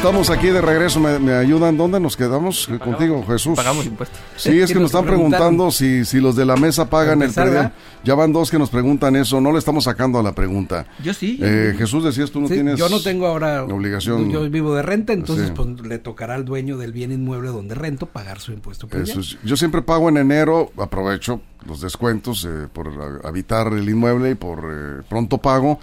Estamos 0.00 0.30
aquí 0.30 0.46
de 0.48 0.62
regreso, 0.62 0.98
¿me, 0.98 1.18
me 1.18 1.34
ayudan? 1.34 1.76
¿Dónde 1.76 2.00
nos 2.00 2.16
quedamos 2.16 2.66
contigo, 2.82 3.22
Jesús? 3.26 3.54
Pagamos 3.54 3.84
impuestos. 3.84 4.18
Sí, 4.34 4.58
es 4.58 4.72
que 4.72 4.78
nos 4.78 4.86
están 4.86 5.04
preguntando 5.04 5.70
si, 5.70 6.06
si 6.06 6.20
los 6.20 6.34
de 6.34 6.46
la 6.46 6.56
mesa 6.56 6.88
pagan 6.88 7.20
el 7.20 7.30
predial. 7.30 7.54
¿verdad? 7.54 7.72
Ya 8.02 8.14
van 8.14 8.32
dos 8.32 8.50
que 8.50 8.58
nos 8.58 8.70
preguntan 8.70 9.14
eso, 9.16 9.42
no 9.42 9.52
le 9.52 9.58
estamos 9.58 9.84
sacando 9.84 10.18
a 10.18 10.22
la 10.22 10.34
pregunta. 10.34 10.86
Yo 11.04 11.12
sí. 11.12 11.38
Eh, 11.42 11.74
Jesús, 11.76 12.02
decías 12.02 12.30
tú 12.30 12.40
no 12.40 12.48
Sí, 12.48 12.54
tienes... 12.54 12.78
yo 12.78 12.88
no 12.88 12.98
tengo 13.02 13.26
ahora 13.26 13.62
obligación. 13.64 14.30
Yo 14.30 14.48
vivo 14.48 14.74
de 14.74 14.80
renta, 14.80 15.12
entonces 15.12 15.48
Sí. 15.48 15.52
pues 15.54 15.68
le 15.86 15.98
tocará 15.98 16.34
al 16.34 16.46
dueño 16.46 16.78
del 16.78 16.92
bien 16.92 17.12
inmueble 17.12 17.50
donde 17.50 17.74
rento 17.74 18.06
pagar 18.06 18.40
su 18.40 18.52
impuesto 18.52 18.88
predial. 18.88 19.10
Eso 19.10 19.20
es- 19.20 19.36
yo 19.44 19.54
siempre 19.58 19.82
pago 19.82 20.08
en 20.08 20.16
enero, 20.16 20.72
aprovecho 20.78 21.42
los 21.66 21.82
descuentos 21.82 22.46
eh, 22.46 22.68
por 22.72 22.88
habitar 23.22 23.66
el 23.74 23.86
inmueble 23.86 24.30
y 24.30 24.34
por 24.34 24.60
eh, 24.64 25.02
pronto 25.10 25.36
pago. 25.38 25.78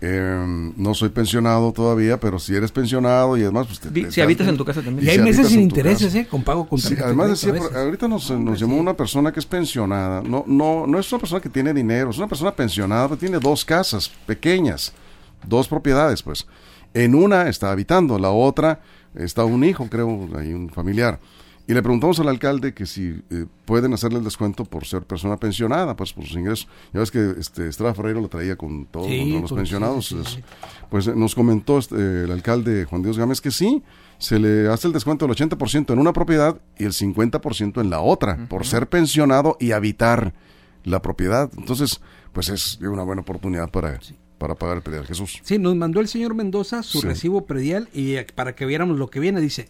Eh, 0.00 0.72
no 0.76 0.94
soy 0.94 1.08
pensionado 1.08 1.72
todavía, 1.72 2.20
pero 2.20 2.38
si 2.38 2.54
eres 2.54 2.70
pensionado 2.70 3.36
y 3.36 3.42
además... 3.42 3.66
Pues, 3.66 3.80
te- 3.80 4.10
si 4.12 4.20
habitas 4.20 4.46
en 4.46 4.56
tu 4.56 4.64
casa 4.64 4.80
también. 4.80 5.04
Y 5.06 5.10
hay 5.10 5.16
si 5.18 5.22
meses 5.24 5.48
sin 5.48 5.60
intereses. 5.60 6.14
¿eh? 6.14 6.26
Con 6.30 6.42
pago 6.44 6.68
con 6.68 6.78
Sí, 6.78 6.94
además 7.02 7.30
decía, 7.30 7.60
ahorita 7.74 8.06
nos, 8.06 8.30
Hombre, 8.30 8.52
nos 8.52 8.60
llamó 8.60 8.74
sí. 8.74 8.80
una 8.80 8.94
persona 8.94 9.32
que 9.32 9.40
es 9.40 9.46
pensionada. 9.46 10.22
No, 10.22 10.44
no, 10.46 10.86
no 10.86 10.98
es 11.00 11.10
una 11.12 11.18
persona 11.20 11.40
que 11.40 11.48
tiene 11.48 11.74
dinero, 11.74 12.10
es 12.10 12.18
una 12.18 12.28
persona 12.28 12.52
pensionada, 12.54 13.08
pero 13.08 13.18
tiene 13.18 13.38
dos 13.40 13.64
casas 13.64 14.08
pequeñas, 14.24 14.92
dos 15.46 15.66
propiedades, 15.66 16.22
pues. 16.22 16.46
En 16.94 17.14
una 17.16 17.48
está 17.48 17.70
habitando, 17.72 18.18
la 18.20 18.30
otra 18.30 18.80
está 19.16 19.44
un 19.44 19.64
hijo, 19.64 19.88
creo, 19.90 20.28
hay 20.38 20.52
un 20.52 20.70
familiar. 20.70 21.18
Y 21.68 21.74
le 21.74 21.82
preguntamos 21.82 22.18
al 22.18 22.28
alcalde 22.28 22.72
que 22.72 22.86
si 22.86 23.20
eh, 23.30 23.44
pueden 23.66 23.92
hacerle 23.92 24.18
el 24.18 24.24
descuento 24.24 24.64
por 24.64 24.86
ser 24.86 25.02
persona 25.02 25.36
pensionada, 25.36 25.94
pues 25.94 26.14
por 26.14 26.24
sus 26.24 26.34
ingresos. 26.36 26.66
Ya 26.94 27.00
ves 27.00 27.10
que 27.10 27.34
este 27.38 27.68
Estrada 27.68 27.94
Ferreiro 27.94 28.22
lo 28.22 28.28
traía 28.28 28.56
con 28.56 28.86
todos 28.86 29.06
Sí, 29.06 29.38
los 29.38 29.52
pensionados. 29.52 30.06
sí, 30.06 30.16
sí. 30.24 30.40
Pues 30.90 31.06
eh, 31.08 31.12
nos 31.14 31.34
comentó 31.34 31.78
este, 31.78 32.24
el 32.24 32.32
alcalde 32.32 32.86
Juan 32.86 33.02
Dios 33.02 33.18
Gámez 33.18 33.42
que 33.42 33.50
sí, 33.50 33.82
se 34.16 34.38
le 34.38 34.68
hace 34.68 34.86
el 34.86 34.94
descuento 34.94 35.26
del 35.26 35.36
80% 35.36 35.92
en 35.92 35.98
una 35.98 36.14
propiedad 36.14 36.58
y 36.78 36.84
el 36.84 36.92
50% 36.92 37.80
en 37.82 37.90
la 37.90 38.00
otra, 38.00 38.48
por 38.48 38.64
ser 38.66 38.88
pensionado 38.88 39.58
y 39.60 39.72
habitar 39.72 40.32
la 40.84 41.02
propiedad. 41.02 41.50
Entonces, 41.58 42.00
pues 42.32 42.48
es 42.48 42.78
una 42.80 43.02
buena 43.02 43.20
oportunidad 43.20 43.70
para, 43.70 44.00
para 44.38 44.54
pagar 44.54 44.78
el 44.78 44.82
predial. 44.82 45.04
Jesús. 45.06 45.38
Sí, 45.42 45.58
nos 45.58 45.76
mandó 45.76 46.00
el 46.00 46.08
señor 46.08 46.34
Mendoza 46.34 46.82
su 46.82 47.00
Sí. 47.02 47.06
recibo 47.06 47.44
predial 47.44 47.90
y 47.92 48.14
eh, 48.14 48.26
para 48.34 48.54
que 48.54 48.64
viéramos 48.64 48.98
lo 48.98 49.08
que 49.10 49.20
viene, 49.20 49.42
dice, 49.42 49.68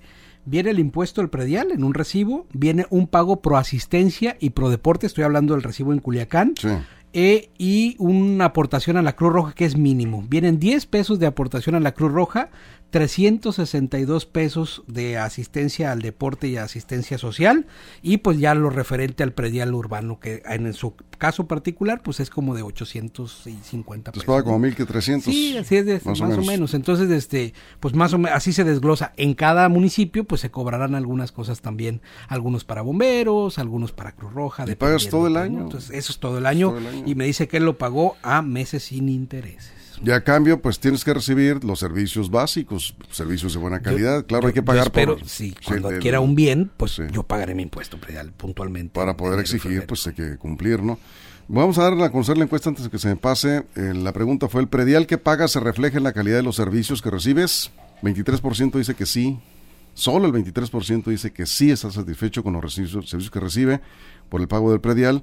viene 0.49 0.71
el 0.71 0.79
impuesto 0.79 1.21
al 1.21 1.31
predial 1.31 1.71
en 1.73 1.85
un 1.85 1.95
recibo, 1.95 2.47
viene 2.53 2.87
un 2.91 3.07
pago 3.07 3.41
pro 3.41 3.57
asistencia 3.57 4.37
y 4.41 4.51
pro 4.51 4.71
deporte, 4.71 5.07
estoy 5.07 5.25
hablando 5.25 5.55
del 5.55 5.63
recibo 5.63 5.93
en 5.93 6.01
Culiacán, 6.01 6.55
Sí. 6.59 6.69
eh, 7.13 7.51
y 7.59 7.97
una 7.99 8.47
aportación 8.47 8.97
a 8.97 9.03
la 9.03 9.15
Cruz 9.17 9.33
Roja 9.33 9.53
que 9.55 9.65
es 9.65 9.77
mínimo. 9.77 10.25
Vienen 10.29 10.59
10 10.59 10.87
pesos 10.87 11.19
de 11.19 11.27
aportación 11.27 11.75
a 11.75 11.81
la 11.81 11.93
Cruz 11.93 12.13
Roja, 12.13 12.51
362 12.91 14.27
pesos 14.27 14.83
de 14.87 15.19
asistencia 15.19 15.93
al 15.93 16.01
deporte 16.03 16.49
y 16.49 16.57
asistencia 16.57 17.19
social 17.19 17.67
y 18.03 18.19
pues 18.19 18.39
ya 18.39 18.55
lo 18.55 18.71
referente 18.71 19.23
al 19.23 19.33
predial 19.33 19.75
urbano 19.75 20.19
que 20.21 20.43
en 20.47 20.73
su 20.73 20.95
caso 21.19 21.47
particular 21.47 22.03
pues 22.03 22.21
es 22.21 22.31
como 22.31 22.55
de 22.55 22.63
850 22.63 24.11
Entonces 24.11 24.13
pesos. 24.13 24.25
paga 24.25 24.43
como 24.45 24.59
¿no? 24.59 24.67
1.300. 24.67 25.21
Sí, 25.23 25.57
así 25.59 25.77
es, 25.77 25.87
de- 25.87 26.01
más, 26.05 26.21
o, 26.21 26.43
menos. 26.43 26.75
Entonces, 26.75 27.11
este, 27.11 27.55
pues 27.81 27.95
más 27.95 28.13
o 28.13 28.19
menos 28.19 28.37
así 28.37 28.53
se 28.53 28.65
desglosa. 28.65 29.13
En 29.17 29.35
cada 29.35 29.69
municipio, 29.69 30.25
pues 30.25 30.41
se 30.41 30.51
cobrarán 30.51 30.95
algunas 30.95 31.33
cosas 31.33 31.61
también, 31.61 32.01
algunos 32.29 32.65
para 32.65 32.83
bomberos, 32.83 33.59
algunos 33.59 33.93
para 33.93 34.13
Cruz 34.13 34.33
Roja. 34.33 34.65
¿Y 34.69 34.75
pagas 34.77 35.09
todo 35.09 35.27
el 35.27 35.37
año? 35.37 35.69
eso 35.69 35.93
es 35.93 36.19
todo 36.19 36.39
el 36.39 36.47
año. 36.47 36.69
Todo 36.71 36.79
el 36.79 36.87
año. 36.87 37.03
Y 37.07 37.15
me 37.15 37.25
dice 37.25 37.49
que 37.49 37.59
él 37.59 37.65
lo 37.65 37.79
pagó 37.79 38.17
a 38.23 38.43
meses 38.43 38.85
sin 38.85 39.09
intereses. 39.09 39.73
Y 40.05 40.11
a 40.11 40.23
cambio, 40.23 40.61
pues 40.63 40.79
tienes 40.79 41.05
que 41.05 41.13
recibir 41.13 41.65
los 41.65 41.79
servicios 41.81 42.31
básicos, 42.31 42.95
servicios 43.11 43.53
de 43.55 43.59
buena 43.59 43.81
calidad. 43.81 44.25
claro, 44.27 44.47
hay 44.47 44.53
que 44.53 44.63
pagar 44.63 44.93
pero 44.93 45.17
por... 45.19 45.29
sí, 45.29 45.51
sí, 45.51 45.55
cuando 45.65 45.91
el- 45.91 45.97
adquiera 45.97 46.21
un 46.21 46.35
bien, 46.35 46.71
pues 46.77 46.93
sí. 46.93 47.03
yo 47.11 47.23
pagaré 47.25 47.55
mi 47.55 47.63
impuesto 47.65 47.99
predial 48.01 48.33
puntualmente. 48.33 48.93
para 48.95 49.17
poder 49.17 49.41
exigir, 49.41 49.87
pues 49.87 50.07
hay 50.07 50.15
que 50.15 50.37
cumplir, 50.37 50.83
¿no? 50.83 50.99
Vamos 51.49 51.79
a 51.79 51.85
darle 51.85 52.05
a 52.05 52.11
conocer 52.11 52.37
la 52.37 52.45
encuesta 52.45 52.69
antes 52.69 52.85
de 52.85 52.91
que 52.91 52.99
se 52.99 53.09
me 53.09 53.17
pase. 53.17 53.65
Eh, 53.75 53.95
la 53.95 54.13
pregunta 54.13 54.49
fue, 54.49 54.61
¿el 54.61 54.69
predial 54.69 55.07
que 55.07 55.17
pagas 55.17 55.51
se 55.53 55.61
refleja 55.61 55.97
en 55.97 56.05
la 56.05 56.13
calidad 56.13 56.37
de 56.37 56.43
los 56.43 56.57
servicios 56.57 57.01
que 57.01 57.11
recibes? 57.11 57.71
23% 58.03 58.73
dice 58.77 58.95
que 58.95 59.07
sí. 59.07 59.39
Solo 59.95 60.27
el 60.27 60.33
23% 60.33 61.05
dice 61.07 61.33
que 61.33 61.47
sí 61.47 61.71
está 61.71 61.91
satisfecho 61.91 62.45
con 62.45 62.53
los 62.53 62.73
servicios, 62.75 63.09
servicios 63.09 63.31
que 63.33 63.41
recibe 63.41 63.81
por 64.29 64.41
el 64.43 64.47
pago 64.47 64.71
del 64.71 64.81
predial. 64.81 65.23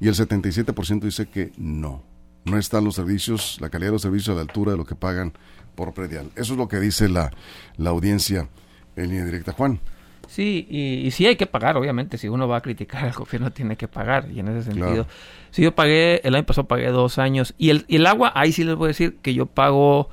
Y 0.00 0.06
el 0.08 0.14
77% 0.14 1.00
dice 1.02 1.26
que 1.26 1.50
no. 1.58 2.02
No 2.44 2.58
están 2.58 2.84
los 2.84 2.94
servicios, 2.94 3.58
la 3.60 3.70
calidad 3.70 3.88
de 3.88 3.92
los 3.94 4.02
servicios 4.02 4.28
a 4.30 4.34
la 4.36 4.42
altura 4.42 4.72
de 4.72 4.78
lo 4.78 4.84
que 4.84 4.94
pagan 4.94 5.32
por 5.74 5.92
predial. 5.94 6.30
Eso 6.36 6.52
es 6.52 6.58
lo 6.58 6.68
que 6.68 6.78
dice 6.78 7.08
la, 7.08 7.30
la 7.78 7.90
audiencia 7.90 8.48
en 8.96 9.08
línea 9.08 9.24
directa. 9.24 9.52
Juan. 9.52 9.80
Sí, 10.28 10.66
y, 10.70 11.06
y 11.06 11.10
sí 11.10 11.26
hay 11.26 11.36
que 11.36 11.46
pagar, 11.46 11.76
obviamente. 11.76 12.16
Si 12.18 12.28
uno 12.28 12.46
va 12.48 12.58
a 12.58 12.60
criticar 12.60 13.04
al 13.06 13.12
gobierno, 13.12 13.50
tiene 13.50 13.76
que 13.76 13.88
pagar. 13.88 14.28
Y 14.30 14.40
en 14.40 14.48
ese 14.48 14.64
sentido, 14.64 14.86
Claro. 14.88 15.06
si 15.50 15.62
yo 15.62 15.74
pagué, 15.74 16.20
el 16.24 16.34
año 16.34 16.44
pasado 16.44 16.66
pagué 16.68 16.88
dos 16.88 17.18
años. 17.18 17.54
Y 17.58 17.70
el, 17.70 17.84
y 17.88 17.96
el 17.96 18.06
agua, 18.06 18.32
ahí 18.34 18.52
sí 18.52 18.64
les 18.64 18.74
voy 18.76 18.86
a 18.86 18.88
decir 18.88 19.16
que 19.22 19.34
yo 19.34 19.46
pago, 19.46 20.08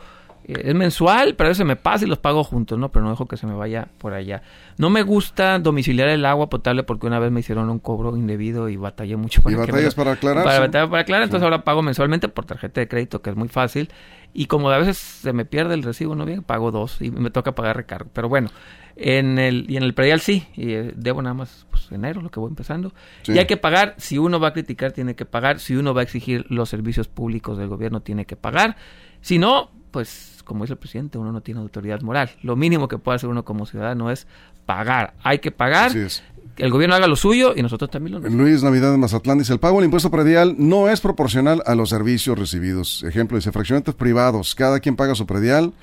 es 0.46 0.76
mensual, 0.76 1.36
pero 1.36 1.48
a 1.48 1.52
veces 1.52 1.66
me 1.66 1.76
pasa 1.76 2.06
y 2.06 2.08
los 2.08 2.18
pago 2.18 2.44
juntos, 2.44 2.78
¿no? 2.78 2.90
Pero 2.92 3.06
no 3.06 3.12
dejo 3.12 3.28
que 3.28 3.38
se 3.38 3.48
me 3.48 3.54
vaya 3.54 3.88
por 3.98 4.14
allá. 4.14 4.42
No 4.78 4.90
me 4.90 5.04
gusta 5.04 5.60
domiciliar 5.60 6.10
el 6.10 6.26
agua 6.26 6.50
potable 6.50 6.84
porque 6.84 7.08
una 7.08 7.20
vez 7.20 7.32
me 7.32 7.42
hicieron 7.42 7.70
un 7.70 7.80
cobro 7.80 8.16
indebido 8.18 8.70
y 8.70 8.76
batallé 8.76 9.16
mucho 9.16 9.42
para 9.42 9.54
¿Y 9.54 9.60
me 9.60 9.66
batallas 9.66 9.96
para 9.96 10.12
aclarar? 10.14 10.44
Para, 10.44 10.60
batallar 10.60 10.90
para 10.90 11.02
aclarar, 11.02 11.24
entonces 11.24 11.44
ahora 11.44 11.64
pago 11.64 11.82
mensualmente 11.82 12.28
por 12.28 12.46
tarjeta 12.46 12.82
de 12.82 12.88
crédito, 12.88 13.22
que 13.22 13.30
es 13.30 13.36
muy 13.36 13.48
fácil. 13.48 13.90
Y 14.34 14.46
como 14.46 14.70
a 14.70 14.78
veces 14.78 14.98
se 14.98 15.34
me 15.34 15.46
pierde 15.46 15.74
el 15.74 15.84
recibo, 15.84 16.16
no 16.16 16.26
bien, 16.26 16.44
pago 16.44 16.72
dos 16.72 17.02
y 17.02 17.12
me 17.12 17.32
toca 17.32 17.54
pagar 17.54 17.76
recargo. 17.76 18.10
Pero 18.14 18.30
bueno, 18.30 18.50
en 18.96 19.40
el, 19.40 19.66
y 19.70 19.78
en 19.78 19.84
el 19.84 19.94
predial 19.94 20.22
sí, 20.22 20.48
y 20.56 20.72
eh, 20.74 20.94
debo 20.96 21.22
nada 21.22 21.34
más 21.34 21.66
pues, 21.70 21.92
enero, 21.92 22.22
lo 22.22 22.30
que 22.30 22.40
voy 22.40 22.50
empezando. 22.50 22.94
Sí. 23.24 23.34
Y 23.34 23.40
hay 23.40 23.46
que 23.46 23.58
pagar, 23.58 23.96
si 23.98 24.18
uno 24.18 24.40
va 24.40 24.50
a 24.50 24.54
criticar, 24.54 24.92
tiene 24.92 25.16
que 25.16 25.26
pagar. 25.26 25.60
Si 25.60 25.76
uno 25.76 25.94
va 25.94 26.02
a 26.02 26.04
exigir 26.04 26.46
los 26.50 26.70
servicios 26.70 27.08
públicos 27.08 27.58
del 27.58 27.68
gobierno, 27.68 28.02
tiene 28.02 28.26
que 28.26 28.36
pagar. 28.36 28.78
Si 29.22 29.38
no, 29.38 29.70
pues 29.92 30.42
como 30.44 30.64
dice 30.64 30.74
el 30.74 30.80
presidente, 30.80 31.18
uno 31.18 31.32
no 31.32 31.42
tiene 31.42 31.62
autoridad 31.62 32.02
moral. 32.02 32.32
Lo 32.42 32.56
mínimo 32.56 32.88
que 32.88 32.98
puede 32.98 33.18
hacer 33.18 33.30
uno 33.30 33.46
como 33.46 33.66
ciudadano 33.66 34.12
es 34.12 34.28
pagar. 34.66 35.14
Hay 35.24 35.40
que 35.40 35.52
pagar. 35.52 35.92
Así 35.92 36.00
es. 36.00 36.24
El 36.58 36.70
gobierno 36.70 36.96
haga 36.96 37.08
lo 37.08 37.16
suyo 37.16 37.54
y 37.56 37.62
nosotros 37.62 37.90
también 37.90 38.16
lo 38.16 38.20
nuestro. 38.20 38.42
Luis 38.44 38.62
Navidad 38.62 38.92
de 38.92 38.98
Mazatlán 38.98 39.38
dice, 39.38 39.54
el 39.54 39.60
pago 39.60 39.78
del 39.78 39.86
impuesto 39.86 40.12
predial 40.12 40.56
no 40.58 40.90
es 40.90 41.00
proporcional 41.00 41.64
a 41.66 41.76
los 41.76 41.90
servicios 41.90 42.38
recibidos. 42.38 43.04
Ejemplo, 43.04 43.38
dice, 43.38 43.52
fraccionamientos 43.52 43.96
privados, 43.96 44.54
cada 44.54 44.80
quien 44.80 44.96
paga 44.96 45.16
su 45.16 45.26
predial, 45.26 45.74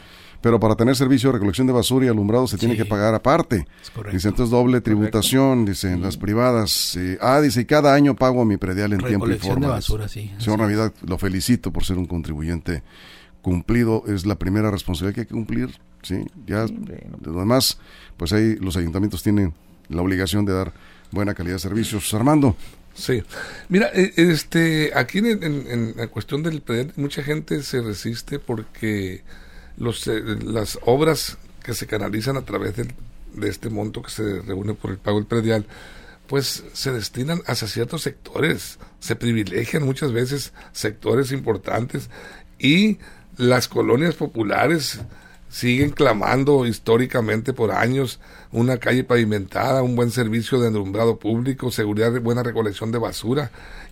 pero 0.40 0.60
para 0.60 0.76
tener 0.76 0.94
servicio 0.94 1.30
de 1.30 1.34
recolección 1.34 1.66
de 1.66 1.72
basura 1.72 2.06
y 2.06 2.08
alumbrado 2.08 2.46
se 2.46 2.58
tiene 2.58 2.76
que 2.76 2.84
pagar 2.84 3.14
aparte. 3.14 3.66
Es 3.82 3.90
correcto. 3.90 4.14
Dice, 4.14 4.28
entonces 4.28 4.50
doble 4.50 4.80
tributación, 4.80 5.64
dice, 5.64 5.92
en 5.92 6.02
las 6.02 6.16
privadas. 6.16 6.94
eh, 6.96 7.18
ah, 7.20 7.40
dice, 7.40 7.62
y 7.62 7.64
cada 7.64 7.94
año 7.94 8.14
pago 8.14 8.44
mi 8.44 8.56
predial 8.56 8.92
en 8.92 9.00
tiempo 9.00 9.28
y 9.28 9.38
forma. 9.38 9.66
de 9.66 9.72
basura, 9.72 10.06
sí. 10.06 10.30
Señor. 10.38 10.60
Navidad, 10.60 10.92
lo 11.06 11.18
felicito 11.18 11.72
por 11.72 11.84
ser 11.84 11.96
un 11.96 12.06
contribuyente 12.06 12.82
cumplido. 13.48 14.04
Es 14.06 14.26
la 14.26 14.36
primera 14.36 14.70
responsabilidad 14.70 15.14
que 15.14 15.20
hay 15.22 15.26
que 15.26 15.34
cumplir, 15.34 15.70
¿sí? 16.02 16.24
Ya, 16.46 16.66
Sí, 16.66 16.74
de 16.76 17.30
lo 17.30 17.40
demás, 17.40 17.78
pues 18.16 18.32
ahí 18.32 18.56
los 18.56 18.76
ayuntamientos 18.76 19.22
tienen 19.22 19.54
la 19.88 20.02
obligación 20.02 20.44
de 20.44 20.52
dar 20.52 20.72
buena 21.10 21.34
calidad 21.34 21.56
de 21.56 21.60
servicios. 21.60 22.12
Armando. 22.14 22.56
Sí. 22.94 23.22
Mira, 23.68 23.90
eh, 23.94 24.12
este, 24.16 24.90
aquí 24.94 25.18
en, 25.18 25.26
en- 25.42 25.66
en 25.70 25.94
la 25.96 26.08
cuestión 26.08 26.42
del 26.42 26.60
predial, 26.62 26.92
mucha 26.96 27.22
gente 27.22 27.62
se 27.62 27.80
resiste 27.80 28.38
porque 28.40 29.22
los, 29.76 30.06
eh, 30.08 30.20
las 30.44 30.78
obras 30.84 31.38
que 31.62 31.74
se 31.74 31.86
canalizan 31.86 32.36
a 32.36 32.42
través 32.42 32.74
del- 32.76 32.92
de 33.34 33.48
este 33.48 33.70
monto 33.70 34.02
que 34.02 34.10
se 34.10 34.40
reúne 34.42 34.74
por 34.74 34.90
el 34.90 34.98
pago 34.98 35.18
del 35.18 35.26
predial, 35.26 35.64
pues 36.26 36.64
se 36.72 36.90
destinan 36.92 37.40
hacia 37.46 37.68
ciertos 37.68 38.02
sectores, 38.02 38.78
se 39.00 39.14
privilegian 39.16 39.84
muchas 39.84 40.12
veces 40.12 40.52
sectores 40.72 41.30
importantes 41.32 42.10
y 42.58 42.98
las 43.38 43.68
colonias 43.68 44.14
populares 44.14 45.00
siguen 45.48 45.90
clamando 45.90 46.66
históricamente 46.66 47.54
por 47.54 47.70
años 47.70 48.20
una 48.52 48.76
calle 48.76 49.04
pavimentada, 49.04 49.82
un 49.82 49.96
buen 49.96 50.10
servicio 50.10 50.60
de 50.60 50.68
alumbrado 50.68 51.18
público, 51.18 51.70
seguridad 51.70 52.12
de 52.12 52.18
buena 52.18 52.42
recolección 52.42 52.92
de 52.92 52.98
basura 52.98 53.50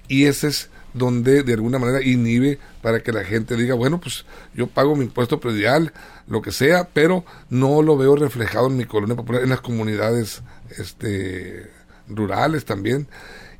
y 0.08 0.26
ese 0.26 0.48
es 0.48 0.70
donde 0.92 1.42
de 1.42 1.54
alguna 1.54 1.78
manera 1.78 2.02
inhibe 2.02 2.58
para 2.82 3.00
que 3.00 3.12
la 3.12 3.24
gente 3.24 3.56
diga, 3.56 3.74
bueno, 3.74 4.00
pues 4.00 4.24
yo 4.54 4.66
pago 4.66 4.96
mi 4.96 5.04
impuesto 5.04 5.40
predial, 5.40 5.92
lo 6.26 6.40
que 6.40 6.52
sea, 6.52 6.88
pero 6.92 7.24
no 7.50 7.82
lo 7.82 7.96
veo 7.96 8.16
reflejado 8.16 8.68
en 8.68 8.76
mi 8.76 8.84
colonia 8.86 9.14
popular, 9.14 9.42
en 9.42 9.50
las 9.50 9.60
comunidades 9.60 10.42
este 10.78 11.70
rurales 12.08 12.64
también. 12.64 13.08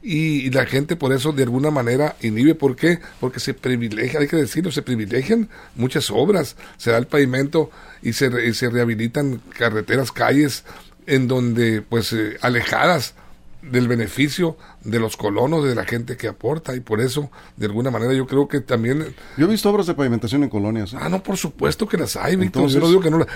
Y, 0.09 0.47
y 0.47 0.51
la 0.51 0.67
gente 0.67 0.95
por 0.95 1.13
eso 1.13 1.33
de 1.33 1.43
alguna 1.43 1.73
manera 1.73 2.15
inhibe. 2.23 2.55
¿Por 2.55 2.77
qué? 2.77 3.01
Porque 3.19 3.41
se 3.41 3.55
privilegia, 3.55 4.21
hay 4.21 4.29
que 4.29 4.37
decirlo, 4.37 4.71
se 4.71 4.83
privilegian 4.83 5.49
muchas 5.75 6.11
obras. 6.13 6.55
Se 6.77 6.93
da 6.93 6.99
el 6.99 7.09
pavimento 7.09 7.71
y 8.03 8.13
se, 8.13 8.31
y 8.47 8.55
se 8.55 8.71
rehabilitan 8.71 9.43
carreteras, 9.59 10.13
calles 10.13 10.65
en 11.09 11.27
donde, 11.27 11.83
pues, 11.83 12.13
eh, 12.13 12.37
alejadas 12.41 13.15
del 13.63 13.89
beneficio 13.89 14.57
de 14.85 15.01
los 15.01 15.17
colonos, 15.17 15.65
de 15.65 15.75
la 15.75 15.85
gente 15.85 16.17
que 16.17 16.29
aporta. 16.29 16.77
Y 16.77 16.81
por 16.81 17.01
eso, 17.01 17.33
de 17.57 17.67
alguna 17.67 17.91
manera, 17.91 18.13
yo 18.13 18.27
creo 18.29 18.47
que 18.47 18.61
también 18.61 19.13
Yo 19.37 19.47
he 19.47 19.51
visto 19.51 19.69
obras 19.71 19.89
de 19.89 19.95
pavimentación 19.95 20.45
en 20.45 20.51
colonias. 20.51 20.93
¿eh? 20.93 20.99
Ah, 21.01 21.09
no, 21.09 21.21
por 21.21 21.37
supuesto 21.37 21.89
que 21.89 21.97
las 21.97 22.15
hay, 22.15 22.37
Víctor. 22.37 22.63
Entonces- 22.63 22.75
Yo 22.75 22.81
no 22.81 22.89
digo 22.89 23.01
que 23.01 23.11
no 23.11 23.19
las... 23.19 23.27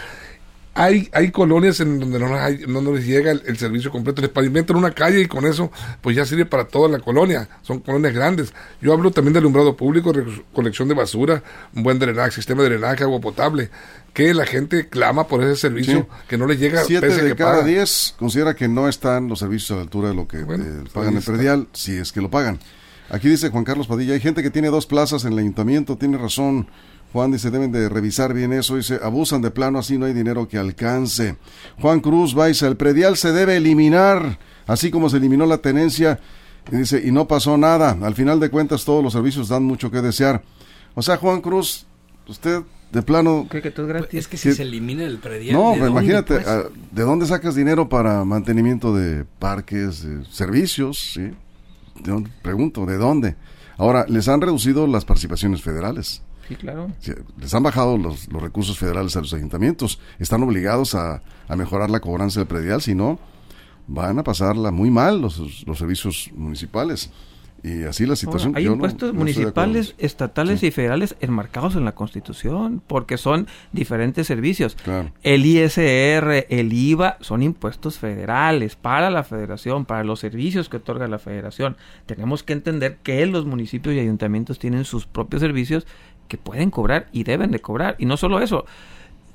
Hay, 0.72 1.11
hay 1.12 1.30
colonias 1.33 1.80
en 1.80 1.98
donde 1.98 2.18
no, 2.20 2.33
hay- 2.35 2.64
no 2.68 2.80
les 2.94 3.04
llega 3.04 3.33
el, 3.33 3.42
el 3.44 3.59
servicio 3.59 3.90
completo. 3.90 4.22
Les 4.22 4.30
pavimentan 4.30 4.76
una 4.76 4.92
calle 4.92 5.20
y 5.20 5.26
con 5.26 5.44
eso 5.44 5.70
pues 6.00 6.14
ya 6.16 6.24
sirve 6.24 6.46
para 6.46 6.64
toda 6.68 6.88
la 6.88 7.00
colonia. 7.00 7.48
Son 7.62 7.80
colonias 7.80 8.14
grandes. 8.14 8.52
Yo 8.80 8.92
hablo 8.92 9.11
también 9.11 9.33
de 9.33 9.40
alumbrado 9.40 9.76
público, 9.76 10.12
recolección 10.12 10.87
de 10.88 10.94
basura, 10.94 11.42
un 11.74 11.83
buen 11.83 11.98
drenaje, 11.98 12.30
sistema 12.30 12.62
de 12.62 12.68
drenaje, 12.70 13.02
agua 13.02 13.20
potable. 13.20 13.68
Que 14.14 14.33
la 14.33 14.46
gente 14.46 14.88
clama 14.88 15.26
por 15.26 15.42
ese 15.42 15.56
servicio 15.56 16.06
Sí. 16.09 16.24
que 16.28 16.38
no 16.38 16.46
les 16.46 16.59
llega 16.61 16.85
Siete 16.85 17.09
pese 17.09 17.22
de 17.22 17.28
que 17.30 17.37
cada 17.37 17.52
paga. 17.59 17.64
diez 17.66 18.14
considera 18.18 18.54
que 18.54 18.68
no 18.68 18.88
están 18.88 19.28
los 19.28 19.40
servicios 19.40 19.72
a 19.72 19.74
la 19.76 19.83
altura 19.83 20.09
de 20.11 20.14
lo 20.14 20.26
que 20.28 20.42
Bueno, 20.44 20.64
eh, 20.64 20.68
pues 20.83 20.92
pagan 20.92 21.11
ahí 21.14 21.18
el 21.18 21.24
predial, 21.24 21.68
si 21.72 21.96
es 21.96 22.12
que 22.12 22.20
lo 22.20 22.30
pagan. 22.30 22.59
Aquí 23.09 23.28
dice 23.28 23.50
Juan 23.50 23.64
Carlos 23.64 23.88
Padilla, 23.88 24.14
hay 24.14 24.20
gente 24.20 24.40
que 24.42 24.50
tiene 24.50 24.68
dos 24.68 24.87
plazas 24.87 25.24
en 25.24 25.33
el 25.33 25.40
ayuntamiento, 25.40 25.96
tiene 25.96 26.16
razón. 26.16 26.68
Juan 27.12 27.32
dice, 27.32 27.50
deben 27.50 27.72
de 27.72 27.88
revisar 27.88 28.32
bien 28.34 28.52
eso, 28.52 28.76
dice, 28.76 29.00
abusan 29.02 29.42
de 29.42 29.50
plano, 29.50 29.78
así 29.80 29.98
no 29.98 30.06
hay 30.06 30.12
dinero 30.12 30.46
que 30.48 30.58
alcance. 30.58 31.36
Juan 31.80 32.00
Cruz 32.00 32.34
Baiza, 32.34 32.68
el 32.68 32.76
predial 32.76 33.16
se 33.16 33.32
debe 33.32 33.56
eliminar, 33.56 34.38
así 34.66 34.90
como 34.90 35.10
se 35.10 35.16
eliminó 35.16 35.44
la 35.46 35.58
tenencia, 35.58 36.20
y 36.70 36.76
dice, 36.76 37.02
y 37.04 37.10
no 37.10 37.26
pasó 37.26 37.56
nada. 37.56 37.98
Al 38.02 38.14
final 38.14 38.38
de 38.38 38.48
cuentas, 38.50 38.84
todos 38.84 39.02
los 39.02 39.12
servicios 39.12 39.48
dan 39.48 39.64
mucho 39.64 39.90
que 39.90 40.00
desear. 40.02 40.42
O 40.94 41.02
sea, 41.02 41.16
Juan 41.16 41.40
Cruz, 41.40 41.86
usted 42.28 42.62
de 42.92 43.02
plano 43.02 43.46
¿Cree 43.48 43.62
que 43.62 43.70
todo 43.70 43.86
es 43.86 43.92
Pues, 43.92 44.00
gratis? 44.02 44.20
es 44.20 44.28
que 44.28 44.36
si 44.36 44.52
se 44.52 44.62
elimina 44.62 45.04
el 45.04 45.18
predial. 45.18 45.54
no, 45.56 45.70
¿de 45.70 45.74
pero 45.74 45.84
dónde, 45.86 46.00
imagínate, 46.00 46.34
pues? 46.34 46.46
ah, 46.48 46.62
¿de 46.90 47.02
dónde 47.02 47.26
sacas 47.26 47.54
dinero 47.54 47.88
para 47.88 48.24
mantenimiento 48.24 48.94
de 48.94 49.24
parques, 49.38 50.02
de 50.02 50.24
servicios? 50.26 51.12
¿sí? 51.14 51.20
¿De 51.22 52.10
dónde? 52.12 52.30
Pregunto, 52.42 52.86
¿de 52.86 52.96
dónde? 52.98 53.36
Ahora, 53.78 54.04
les 54.08 54.28
han 54.28 54.40
reducido 54.40 54.86
las 54.86 55.04
participaciones 55.04 55.62
federales. 55.62 56.22
Sí, 56.50 56.56
claro. 56.56 56.90
Les 57.38 57.54
han 57.54 57.62
bajado 57.62 57.96
los, 57.96 58.30
los 58.30 58.42
recursos 58.42 58.76
federales 58.78 59.16
a 59.16 59.20
los 59.20 59.32
ayuntamientos. 59.32 59.98
Están 60.18 60.42
obligados 60.42 60.94
a, 60.94 61.22
a 61.48 61.56
mejorar 61.56 61.88
la 61.90 62.00
cobranza 62.00 62.40
del 62.40 62.46
predial, 62.48 62.82
si 62.82 62.94
no, 62.94 63.18
van 63.86 64.18
a 64.18 64.24
pasarla 64.24 64.70
muy 64.70 64.90
mal 64.90 65.20
los, 65.22 65.64
los 65.66 65.78
servicios 65.78 66.30
municipales. 66.34 67.10
Y 67.62 67.82
así 67.82 68.06
la 68.06 68.16
situación. 68.16 68.52
Ahora, 68.52 68.58
hay 68.60 68.64
no- 68.64 68.72
impuestos 68.72 69.12
no 69.12 69.18
municipales, 69.18 69.94
estatales 69.98 70.60
Sí. 70.60 70.68
y 70.68 70.70
federales 70.70 71.14
enmarcados 71.20 71.76
en 71.76 71.84
la 71.84 71.92
Constitución, 71.92 72.80
porque 72.86 73.18
son 73.18 73.48
diferentes 73.72 74.26
servicios. 74.26 74.76
Claro. 74.82 75.12
El 75.22 75.44
ISR, 75.44 76.46
el 76.48 76.72
IVA, 76.72 77.18
son 77.20 77.42
impuestos 77.42 77.98
federales 77.98 78.76
para 78.76 79.10
la 79.10 79.24
federación, 79.24 79.84
para 79.84 80.04
los 80.04 80.20
servicios 80.20 80.70
que 80.70 80.78
otorga 80.78 81.06
la 81.06 81.18
federación. 81.18 81.76
Tenemos 82.06 82.42
que 82.42 82.54
entender 82.54 82.96
que 83.02 83.26
los 83.26 83.44
municipios 83.44 83.94
y 83.94 83.98
ayuntamientos 84.00 84.58
tienen 84.58 84.86
sus 84.86 85.04
propios 85.06 85.42
servicios 85.42 85.86
que 86.30 86.38
pueden 86.38 86.70
cobrar 86.70 87.08
y 87.12 87.24
deben 87.24 87.50
de 87.50 87.58
cobrar. 87.60 87.96
Y 87.98 88.06
no 88.06 88.16
solo 88.16 88.40
eso. 88.40 88.64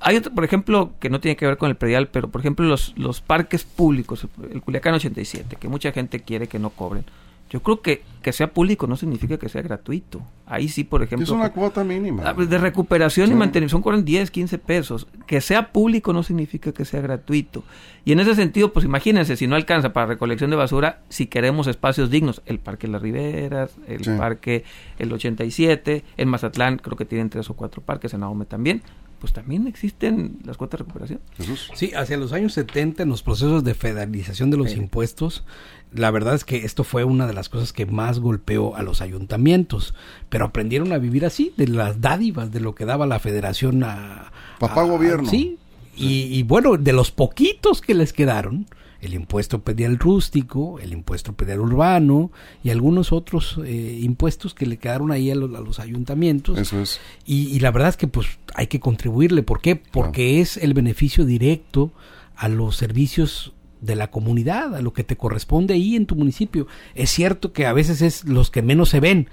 Hay 0.00 0.16
otro, 0.16 0.34
por 0.34 0.44
ejemplo, 0.44 0.92
que 0.98 1.10
no 1.10 1.20
tiene 1.20 1.36
que 1.36 1.46
ver 1.46 1.58
con 1.58 1.68
el 1.68 1.76
predial, 1.76 2.08
pero 2.08 2.28
por 2.28 2.40
ejemplo 2.40 2.66
los, 2.66 2.94
los 2.96 3.20
parques 3.20 3.64
públicos, 3.64 4.26
el 4.50 4.62
Culiacán 4.62 4.94
87, 4.94 5.56
que 5.56 5.68
mucha 5.68 5.92
gente 5.92 6.20
quiere 6.20 6.48
que 6.48 6.58
no 6.58 6.70
cobren. 6.70 7.04
Yo 7.50 7.62
creo 7.62 7.80
que 7.80 8.02
que 8.26 8.32
sea 8.32 8.52
público 8.52 8.88
no 8.88 8.96
significa 8.96 9.38
que 9.38 9.48
sea 9.48 9.62
gratuito. 9.62 10.20
Ahí 10.46 10.66
sí, 10.68 10.82
por 10.82 11.00
ejemplo... 11.00 11.22
Es 11.22 11.30
una 11.30 11.52
cuota 11.52 11.84
mínima. 11.84 12.24
Ah, 12.26 12.34
pues, 12.34 12.50
De 12.50 12.58
recuperación 12.58 13.30
y 13.30 13.34
mantenimiento, 13.36 13.70
son 13.70 13.82
cobran 13.82 14.04
10, 14.04 14.32
15 14.32 14.58
pesos. 14.58 15.06
Que 15.28 15.40
sea 15.40 15.70
público 15.70 16.12
no 16.12 16.24
significa 16.24 16.72
que 16.72 16.84
sea 16.84 17.00
gratuito. 17.00 17.62
Y 18.04 18.10
en 18.10 18.18
ese 18.18 18.34
sentido, 18.34 18.72
pues 18.72 18.84
imagínense, 18.84 19.36
si 19.36 19.46
no 19.46 19.54
alcanza 19.54 19.92
para 19.92 20.06
recolección 20.06 20.50
de 20.50 20.56
basura, 20.56 21.02
si 21.08 21.26
queremos 21.26 21.68
espacios 21.68 22.10
dignos, 22.10 22.42
el 22.46 22.58
Parque 22.58 22.88
Las 22.88 23.00
Riberas, 23.00 23.76
el 23.86 24.02
Sí. 24.04 24.10
Parque 24.18 24.64
El 24.98 25.12
87, 25.12 26.02
en 26.16 26.28
Mazatlán 26.28 26.78
creo 26.78 26.96
que 26.96 27.04
tienen 27.04 27.30
tres 27.30 27.48
o 27.48 27.54
cuatro 27.54 27.80
parques, 27.80 28.12
en 28.12 28.24
Ahome 28.24 28.44
también, 28.46 28.82
pues 29.20 29.32
también 29.32 29.68
existen 29.68 30.38
las 30.44 30.56
cuotas 30.56 30.78
de 30.80 30.84
recuperación. 30.84 31.20
Jesús. 31.36 31.70
Sí, 31.74 31.92
hacia 31.94 32.16
los 32.16 32.32
años 32.32 32.54
70, 32.54 33.04
en 33.04 33.08
los 33.08 33.22
procesos 33.22 33.62
de 33.62 33.74
federalización 33.74 34.50
de 34.50 34.56
los 34.56 34.70
Sí. 34.72 34.78
impuestos, 34.78 35.44
la 35.92 36.10
verdad 36.10 36.34
es 36.34 36.44
que 36.44 36.58
esto 36.58 36.84
fue 36.84 37.04
una 37.04 37.26
de 37.26 37.32
las 37.34 37.48
cosas 37.48 37.72
que 37.72 37.86
más 37.86 38.18
golpeó 38.20 38.76
a 38.76 38.82
los 38.82 39.00
ayuntamientos, 39.00 39.94
pero 40.28 40.44
aprendieron 40.46 40.92
a 40.92 40.98
vivir 40.98 41.24
así, 41.24 41.52
de 41.56 41.68
las 41.68 42.00
dádivas, 42.00 42.50
de 42.52 42.60
lo 42.60 42.74
que 42.74 42.84
daba 42.84 43.06
la 43.06 43.18
federación 43.18 43.82
a... 43.84 44.32
Papá 44.58 44.82
a- 44.82 44.84
gobierno. 44.84 45.28
Sí, 45.30 45.58
Y, 45.96 46.24
y 46.24 46.42
bueno, 46.42 46.76
de 46.76 46.92
los 46.92 47.10
poquitos 47.10 47.80
que 47.80 47.94
les 47.94 48.12
quedaron, 48.12 48.66
el 49.00 49.14
impuesto 49.14 49.60
predial 49.62 49.98
rústico, 49.98 50.78
el 50.80 50.92
impuesto 50.92 51.34
predial 51.34 51.60
urbano 51.60 52.30
y 52.64 52.70
algunos 52.70 53.12
otros 53.12 53.58
eh, 53.64 53.98
impuestos 54.02 54.52
que 54.54 54.66
le 54.66 54.78
quedaron 54.78 55.12
ahí 55.12 55.30
a 55.30 55.34
los, 55.34 55.54
a 55.54 55.60
los 55.60 55.78
ayuntamientos. 55.78 56.58
Eso 56.58 56.80
es. 56.80 56.98
Y, 57.24 57.48
y 57.54 57.60
la 57.60 57.70
verdad 57.70 57.90
es 57.90 57.96
que 57.96 58.08
pues 58.08 58.26
hay 58.54 58.66
que 58.66 58.80
contribuirle. 58.80 59.42
¿Por 59.42 59.60
qué? 59.60 59.76
Porque 59.76 60.40
es 60.40 60.56
el 60.56 60.74
beneficio 60.74 61.24
directo 61.24 61.92
a 62.36 62.48
los 62.48 62.76
servicios 62.76 63.52
de 63.86 63.96
la 63.96 64.10
comunidad, 64.10 64.74
a 64.74 64.82
lo 64.82 64.92
que 64.92 65.04
te 65.04 65.16
corresponde 65.16 65.74
ahí 65.74 65.96
en 65.96 66.06
tu 66.06 66.14
municipio. 66.16 66.66
Es 66.94 67.10
cierto 67.10 67.52
que 67.52 67.66
a 67.66 67.72
veces 67.72 68.02
es 68.02 68.24
los 68.24 68.50
que 68.50 68.60
menos 68.62 68.88
se 68.90 69.00
ven, 69.00 69.28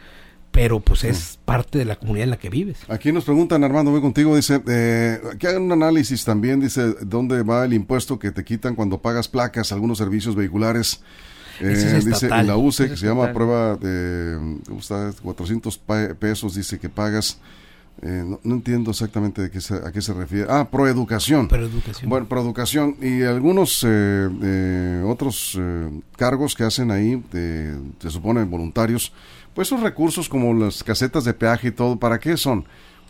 pero 0.51 0.79
pues 0.79 1.03
es 1.03 1.39
parte 1.45 1.79
de 1.79 1.85
la 1.85 1.95
comunidad 1.95 2.25
en 2.25 2.29
la 2.29 2.37
que 2.37 2.49
vives. 2.49 2.77
Aquí 2.87 3.11
nos 3.11 3.23
preguntan, 3.25 3.63
Armando, 3.63 3.89
voy 3.91 4.01
contigo, 4.01 4.35
dice, 4.35 4.61
eh, 4.67 5.19
que 5.39 5.47
hagan 5.47 5.63
un 5.63 5.71
análisis 5.71 6.23
también, 6.23 6.59
dice, 6.59 6.93
dónde 7.01 7.41
va 7.41 7.65
el 7.65 7.73
impuesto 7.73 8.19
que 8.19 8.31
te 8.31 8.43
quitan 8.43 8.75
cuando 8.75 9.01
pagas 9.01 9.27
placas, 9.27 9.71
algunos 9.71 9.97
servicios 9.97 10.35
vehiculares. 10.35 11.01
Eh, 11.59 11.71
es 11.97 12.05
dice 12.05 12.27
en 12.27 12.47
la 12.47 12.57
UCE, 12.57 12.87
que 12.87 12.93
es 12.93 12.99
se 12.99 13.05
llama 13.07 13.31
prueba 13.33 13.75
de, 13.77 14.57
¿cómo 14.67 14.79
está? 14.79 15.11
400 15.23 15.77
pa- 15.77 16.13
pesos, 16.19 16.55
dice 16.55 16.79
que 16.79 16.89
pagas. 16.89 17.39
Eh, 18.01 18.23
no, 18.25 18.39
no 18.43 18.55
entiendo 18.55 18.91
exactamente 18.91 19.41
de 19.43 19.51
qué 19.51 19.61
se- 19.61 19.75
a 19.75 19.91
qué 19.91 20.01
se 20.01 20.13
refiere. 20.13 20.47
Ah, 20.49 20.67
proeducación. 20.69 21.47
Pero 21.47 21.65
educación. 21.67 22.09
Bueno, 22.09 22.27
proeducación 22.27 22.97
y 23.01 23.21
algunos 23.21 23.83
eh, 23.87 24.29
eh, 24.41 25.03
otros 25.05 25.57
eh, 25.59 25.89
cargos 26.17 26.55
que 26.55 26.63
hacen 26.63 26.91
ahí, 26.91 27.23
de- 27.31 27.77
se 27.99 28.09
suponen 28.09 28.49
voluntarios, 28.49 29.13
pues 29.53 29.67
esos 29.69 29.81
recursos 29.81 30.27
como 30.27 30.53
las 30.53 30.83
casetas 30.83 31.23
de 31.23 31.33
peaje 31.33 31.67
y 31.69 31.71
todo, 31.71 31.97
¿para 31.97 32.19
qué 32.19 32.35
son? 32.37 32.65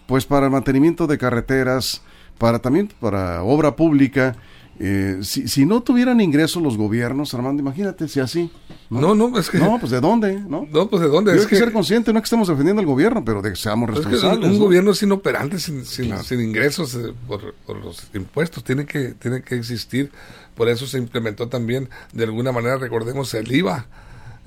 pues 0.06 0.26
para 0.26 0.48
el 0.48 0.52
mantenimiento 0.52 1.08
de 1.08 1.18
carreteras, 1.18 2.02
para 2.38 2.60
también 2.60 2.90
para 3.00 3.42
obra 3.42 3.74
pública. 3.78 4.36
Eh, 4.80 5.20
si, 5.22 5.48
si 5.48 5.66
no 5.66 5.82
tuvieran 5.82 6.20
ingresos 6.20 6.62
los 6.62 6.78
gobiernos, 6.78 7.34
Armando, 7.34 7.62
imagínate 7.62 8.08
si 8.08 8.20
así. 8.20 8.50
No, 8.90 9.14
no, 9.14 9.38
es 9.38 9.50
que... 9.50 9.60
No, 9.60 9.80
pues 9.80 9.92
de 9.92 10.02
dónde, 10.02 10.40
¿no? 10.40 10.68
No, 10.72 10.90
pues 10.90 11.02
de 11.02 11.08
dónde. 11.10 11.32
Yo 11.32 11.38
es 11.38 11.44
hay 11.44 11.50
que, 11.50 11.56
ser 11.58 11.72
consciente, 11.72 12.12
no 12.12 12.20
es 12.20 12.24
que 12.24 12.26
estemos 12.26 12.48
defendiendo 12.48 12.80
al 12.80 12.86
gobierno, 12.86 13.24
pero 13.24 13.42
de 13.42 13.52
que 13.52 13.56
seamos 13.56 13.90
es 13.90 14.00
que 14.00 14.02
responsables. 14.06 14.50
un 14.50 14.58
¿no? 14.58 14.64
gobierno 14.66 14.92
es 14.92 15.04
inoperante 15.04 15.60
sin, 15.60 15.86
sin, 15.86 16.08
Claro. 16.08 16.24
sin 16.24 16.42
ingresos 16.42 16.96
eh, 16.96 17.14
por, 17.28 17.54
por 17.66 17.78
los 17.78 18.08
impuestos. 18.14 18.64
Tiene 18.64 18.86
que, 18.86 19.10
tiene 19.14 19.42
que 19.44 19.56
existir. 19.56 20.12
Por 20.56 20.70
eso 20.70 20.88
se 20.88 20.98
implementó 20.98 21.48
también, 21.48 21.90
de 22.12 22.24
alguna 22.24 22.52
manera, 22.52 22.78
recordemos, 22.78 23.34
el 23.36 23.52
IVA. 23.52 23.86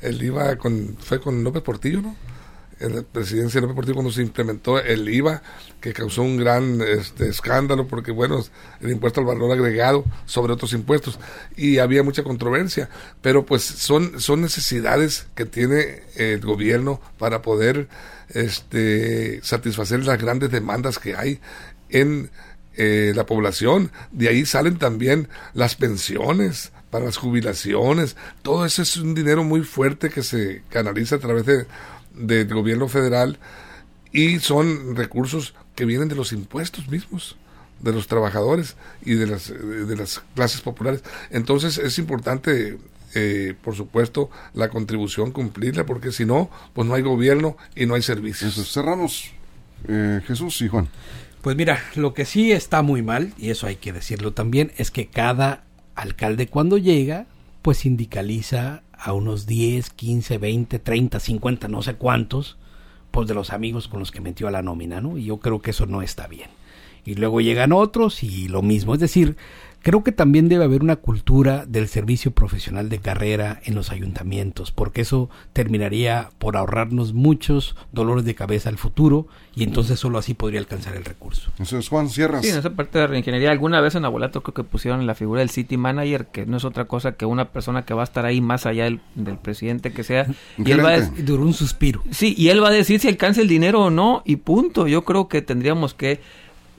El 0.00 0.22
IVA 0.22 0.56
con, 0.56 0.96
fue 0.98 1.20
con 1.20 1.42
López 1.44 1.62
Portillo, 1.62 2.02
¿no? 2.02 2.14
En 2.78 2.94
la 2.94 3.02
presidencia 3.02 3.60
de 3.60 3.66
López 3.66 3.92
cuando 3.94 4.12
se 4.12 4.20
implementó 4.20 4.78
el 4.78 5.08
IVA, 5.08 5.42
que 5.80 5.94
causó 5.94 6.22
un 6.22 6.36
gran 6.36 6.82
este, 6.82 7.28
escándalo, 7.28 7.88
porque, 7.88 8.12
bueno, 8.12 8.44
el 8.80 8.90
impuesto 8.90 9.20
al 9.20 9.26
valor 9.26 9.52
agregado 9.52 10.04
sobre 10.26 10.52
otros 10.52 10.74
impuestos. 10.74 11.18
Y 11.56 11.78
había 11.78 12.02
mucha 12.02 12.22
controversia. 12.22 12.90
Pero, 13.22 13.46
pues, 13.46 13.62
son, 13.62 14.20
son 14.20 14.42
necesidades 14.42 15.26
que 15.34 15.46
tiene 15.46 16.02
el 16.16 16.40
gobierno 16.40 17.00
para 17.18 17.40
poder 17.40 17.88
este, 18.28 19.40
satisfacer 19.42 20.04
las 20.04 20.20
grandes 20.20 20.50
demandas 20.50 20.98
que 20.98 21.16
hay 21.16 21.40
en 21.88 22.30
eh, 22.76 23.12
la 23.14 23.24
población. 23.24 23.90
De 24.12 24.28
ahí 24.28 24.44
salen 24.44 24.76
también 24.76 25.28
las 25.54 25.76
pensiones 25.76 26.72
para 26.90 27.06
las 27.06 27.16
jubilaciones. 27.16 28.16
Todo 28.42 28.66
eso 28.66 28.82
es 28.82 28.96
un 28.96 29.14
dinero 29.14 29.44
muy 29.44 29.62
fuerte 29.62 30.10
que 30.10 30.22
se 30.22 30.62
canaliza 30.68 31.16
a 31.16 31.18
través 31.18 31.46
de, 31.46 31.66
del 32.16 32.52
gobierno 32.52 32.88
federal 32.88 33.38
y 34.12 34.38
son 34.40 34.96
recursos 34.96 35.54
que 35.74 35.84
vienen 35.84 36.08
de 36.08 36.14
los 36.14 36.32
impuestos 36.32 36.88
mismos 36.88 37.36
de 37.80 37.92
los 37.92 38.06
trabajadores 38.06 38.76
y 39.04 39.14
de 39.14 39.26
las, 39.26 39.48
de 39.48 39.96
las 39.96 40.22
clases 40.34 40.60
populares. 40.60 41.02
Entonces 41.30 41.78
es 41.78 41.98
importante, 41.98 42.78
eh, 43.14 43.54
por 43.62 43.74
supuesto, 43.74 44.30
la 44.54 44.68
contribución 44.68 45.32
cumplirla, 45.32 45.86
porque 45.86 46.12
si 46.12 46.24
no, 46.24 46.50
pues 46.72 46.88
no 46.88 46.94
hay 46.94 47.02
gobierno 47.02 47.56
y 47.74 47.86
no 47.86 47.94
hay 47.94 48.02
servicios. 48.02 48.56
Eso, 48.56 48.64
cerramos, 48.64 49.30
eh, 49.88 50.20
Jesús 50.26 50.60
y 50.62 50.68
Juan. 50.68 50.88
Pues 51.42 51.56
mira, 51.56 51.80
lo 51.94 52.12
que 52.12 52.24
sí 52.24 52.50
está 52.52 52.82
muy 52.82 53.02
mal, 53.02 53.32
y 53.38 53.50
eso 53.50 53.66
hay 53.66 53.76
que 53.76 53.92
decirlo 53.92 54.32
también, 54.32 54.72
es 54.78 54.90
que 54.90 55.06
cada 55.06 55.64
alcalde 55.94 56.48
cuando 56.48 56.76
llega, 56.76 57.26
pues 57.62 57.78
sindicaliza 57.78 58.82
a 58.98 59.12
unos 59.12 59.46
10, 59.46 59.90
15, 59.90 60.38
20, 60.38 60.78
30, 60.78 61.20
50, 61.20 61.68
no 61.68 61.82
sé 61.82 61.94
cuántos, 61.94 62.56
pues 63.10 63.28
de 63.28 63.34
los 63.34 63.52
amigos 63.52 63.88
con 63.88 64.00
los 64.00 64.10
que 64.10 64.20
metió 64.20 64.48
a 64.48 64.50
la 64.50 64.62
nómina, 64.62 65.00
¿no? 65.00 65.18
Y 65.18 65.24
yo 65.24 65.38
creo 65.38 65.60
que 65.60 65.70
eso 65.70 65.86
no 65.86 66.02
está 66.02 66.26
bien. 66.26 66.50
Y 67.04 67.14
luego 67.14 67.40
llegan 67.40 67.72
otros 67.72 68.22
y 68.22 68.48
lo 68.48 68.62
mismo. 68.62 68.94
Es 68.94 69.00
decir, 69.00 69.36
creo 69.82 70.02
que 70.02 70.12
también 70.12 70.48
debe 70.48 70.64
haber 70.64 70.82
una 70.82 70.96
cultura 70.96 71.64
del 71.66 71.88
servicio 71.88 72.32
profesional 72.32 72.88
de 72.88 72.98
carrera 72.98 73.60
en 73.64 73.74
los 73.74 73.90
ayuntamientos, 73.90 74.72
porque 74.72 75.02
eso 75.02 75.30
terminaría 75.52 76.30
por 76.38 76.56
ahorrarnos 76.56 77.12
muchos 77.14 77.76
dolores 77.92 78.24
de 78.24 78.34
cabeza 78.34 78.68
al 78.68 78.78
futuro 78.78 79.28
y 79.54 79.62
entonces 79.62 79.98
solo 79.98 80.18
así 80.18 80.34
podría 80.34 80.60
alcanzar 80.60 80.96
el 80.96 81.04
recurso. 81.04 81.50
Eso 81.58 81.78
es 81.78 81.88
Juan 81.88 82.10
Sierras. 82.10 82.42
Sí, 82.42 82.50
en 82.50 82.58
esa 82.58 82.70
parte 82.70 82.98
de 82.98 83.06
reingeniería, 83.06 83.50
alguna 83.50 83.80
vez 83.80 83.94
en 83.94 84.04
Abuelato 84.04 84.42
creo 84.42 84.54
que 84.54 84.64
pusieron 84.64 85.06
la 85.06 85.14
figura 85.14 85.40
del 85.40 85.50
City 85.50 85.76
Manager, 85.76 86.26
que 86.26 86.46
no 86.46 86.56
es 86.56 86.64
otra 86.64 86.86
cosa 86.86 87.12
que 87.12 87.24
una 87.24 87.52
persona 87.52 87.84
que 87.84 87.94
va 87.94 88.02
a 88.02 88.04
estar 88.04 88.26
ahí 88.26 88.40
más 88.40 88.66
allá 88.66 88.84
del, 88.84 89.00
del 89.14 89.38
presidente 89.38 89.92
que 89.92 90.04
sea. 90.04 90.26
Y 90.58 90.70
él 90.70 90.84
va 90.84 90.94
a, 90.94 91.00
duró 91.00 91.42
un 91.42 91.54
suspiro. 91.54 92.02
Sí, 92.10 92.34
y 92.36 92.48
él 92.48 92.62
va 92.62 92.68
a 92.68 92.72
decir 92.72 93.00
si 93.00 93.08
alcanza 93.08 93.40
el 93.40 93.48
dinero 93.48 93.84
o 93.84 93.90
no, 93.90 94.22
y 94.24 94.36
punto. 94.36 94.86
Yo 94.86 95.04
creo 95.04 95.28
que 95.28 95.42
tendríamos 95.42 95.94
que, 95.94 96.20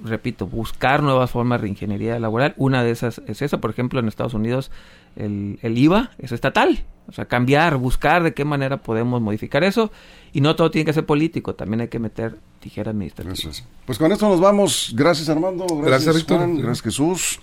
repito, 0.03 0.47
buscar 0.47 1.03
nuevas 1.03 1.31
formas 1.31 1.59
de 1.59 1.63
reingeniería 1.63 2.19
laboral. 2.19 2.53
Una 2.57 2.83
de 2.83 2.91
esas 2.91 3.21
es 3.27 3.41
esa, 3.41 3.59
por 3.59 3.71
ejemplo, 3.71 3.99
en 3.99 4.07
Estados 4.07 4.33
Unidos 4.33 4.71
el, 5.15 5.59
el 5.61 5.77
IVA 5.77 6.11
es 6.19 6.31
estatal. 6.31 6.85
O 7.07 7.13
sea, 7.13 7.25
cambiar, 7.25 7.77
buscar 7.77 8.21
de 8.21 8.33
qué 8.33 8.43
manera 8.43 8.77
podemos 8.77 9.21
modificar 9.21 9.63
eso. 9.63 9.91
Y 10.33 10.41
no 10.41 10.55
todo 10.55 10.69
tiene 10.71 10.85
que 10.85 10.93
ser 10.93 11.05
político, 11.05 11.55
también 11.55 11.81
hay 11.81 11.87
que 11.87 11.99
meter 11.99 12.37
tijera 12.59 12.91
administrativa. 12.91 13.33
Eso 13.33 13.49
es. 13.49 13.65
Pues 13.85 13.97
con 13.97 14.11
esto 14.11 14.27
nos 14.27 14.41
vamos. 14.41 14.93
Gracias 14.95 15.29
Armando, 15.29 15.65
gracias, 15.65 16.15
Gracias. 16.15 16.25
Juan, 16.25 16.57
gracias 16.57 16.81
Jesús, 16.81 17.39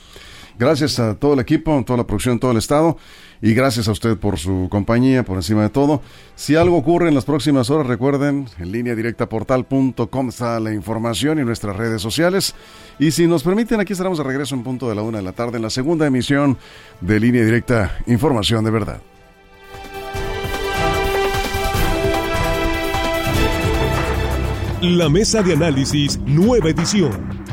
gracias 0.59 0.99
a 0.99 1.15
todo 1.19 1.35
el 1.35 1.41
equipo, 1.41 1.83
toda 1.85 1.97
la 1.99 2.07
producción, 2.07 2.39
todo 2.39 2.51
el 2.51 2.59
estado 2.59 2.99
y 3.45 3.53
gracias 3.53 3.89
a 3.89 3.93
usted 3.93 4.17
por 4.17 4.39
su 4.39 4.69
compañía, 4.71 5.23
por 5.23 5.37
encima 5.37 5.61
de 5.61 5.69
todo. 5.69 6.01
Si 6.35 6.57
algo 6.57 6.79
ocurre 6.79 7.09
en 7.09 7.15
las 7.15 7.27
próximas 7.27 7.69
horas, 7.69 7.87
recuerden, 7.87 8.49
en 8.59 8.73
línea 8.73 8.95
directa 8.95 9.29
portal.com 9.29 10.29
está 10.31 10.59
la 10.61 10.73
información 10.73 11.39
y 11.39 11.45
nuestras 11.45 11.77
redes 11.77 12.01
sociales. 12.01 12.55
Y 12.99 13.11
si 13.11 13.27
nos 13.27 13.43
permiten, 13.43 13.81
aquí 13.81 13.93
estaremos 13.93 14.17
de 14.17 14.25
regreso 14.25 14.55
en 14.55 14.63
punto 14.63 14.89
de 14.89 14.95
la 14.95 15.03
una 15.03 15.19
de 15.19 15.25
la 15.25 15.33
tarde 15.33 15.59
en 15.59 15.63
la 15.63 15.69
segunda 15.69 16.07
emisión 16.07 16.57
de 17.03 17.21
línea 17.21 17.45
directa 17.45 17.99
Información 18.07 18.65
de 18.65 18.71
Verdad. 18.71 19.03
La 24.81 25.11
mesa 25.11 25.43
de 25.43 25.53
análisis, 25.53 26.19
nueva 26.25 26.71
edición. 26.71 27.34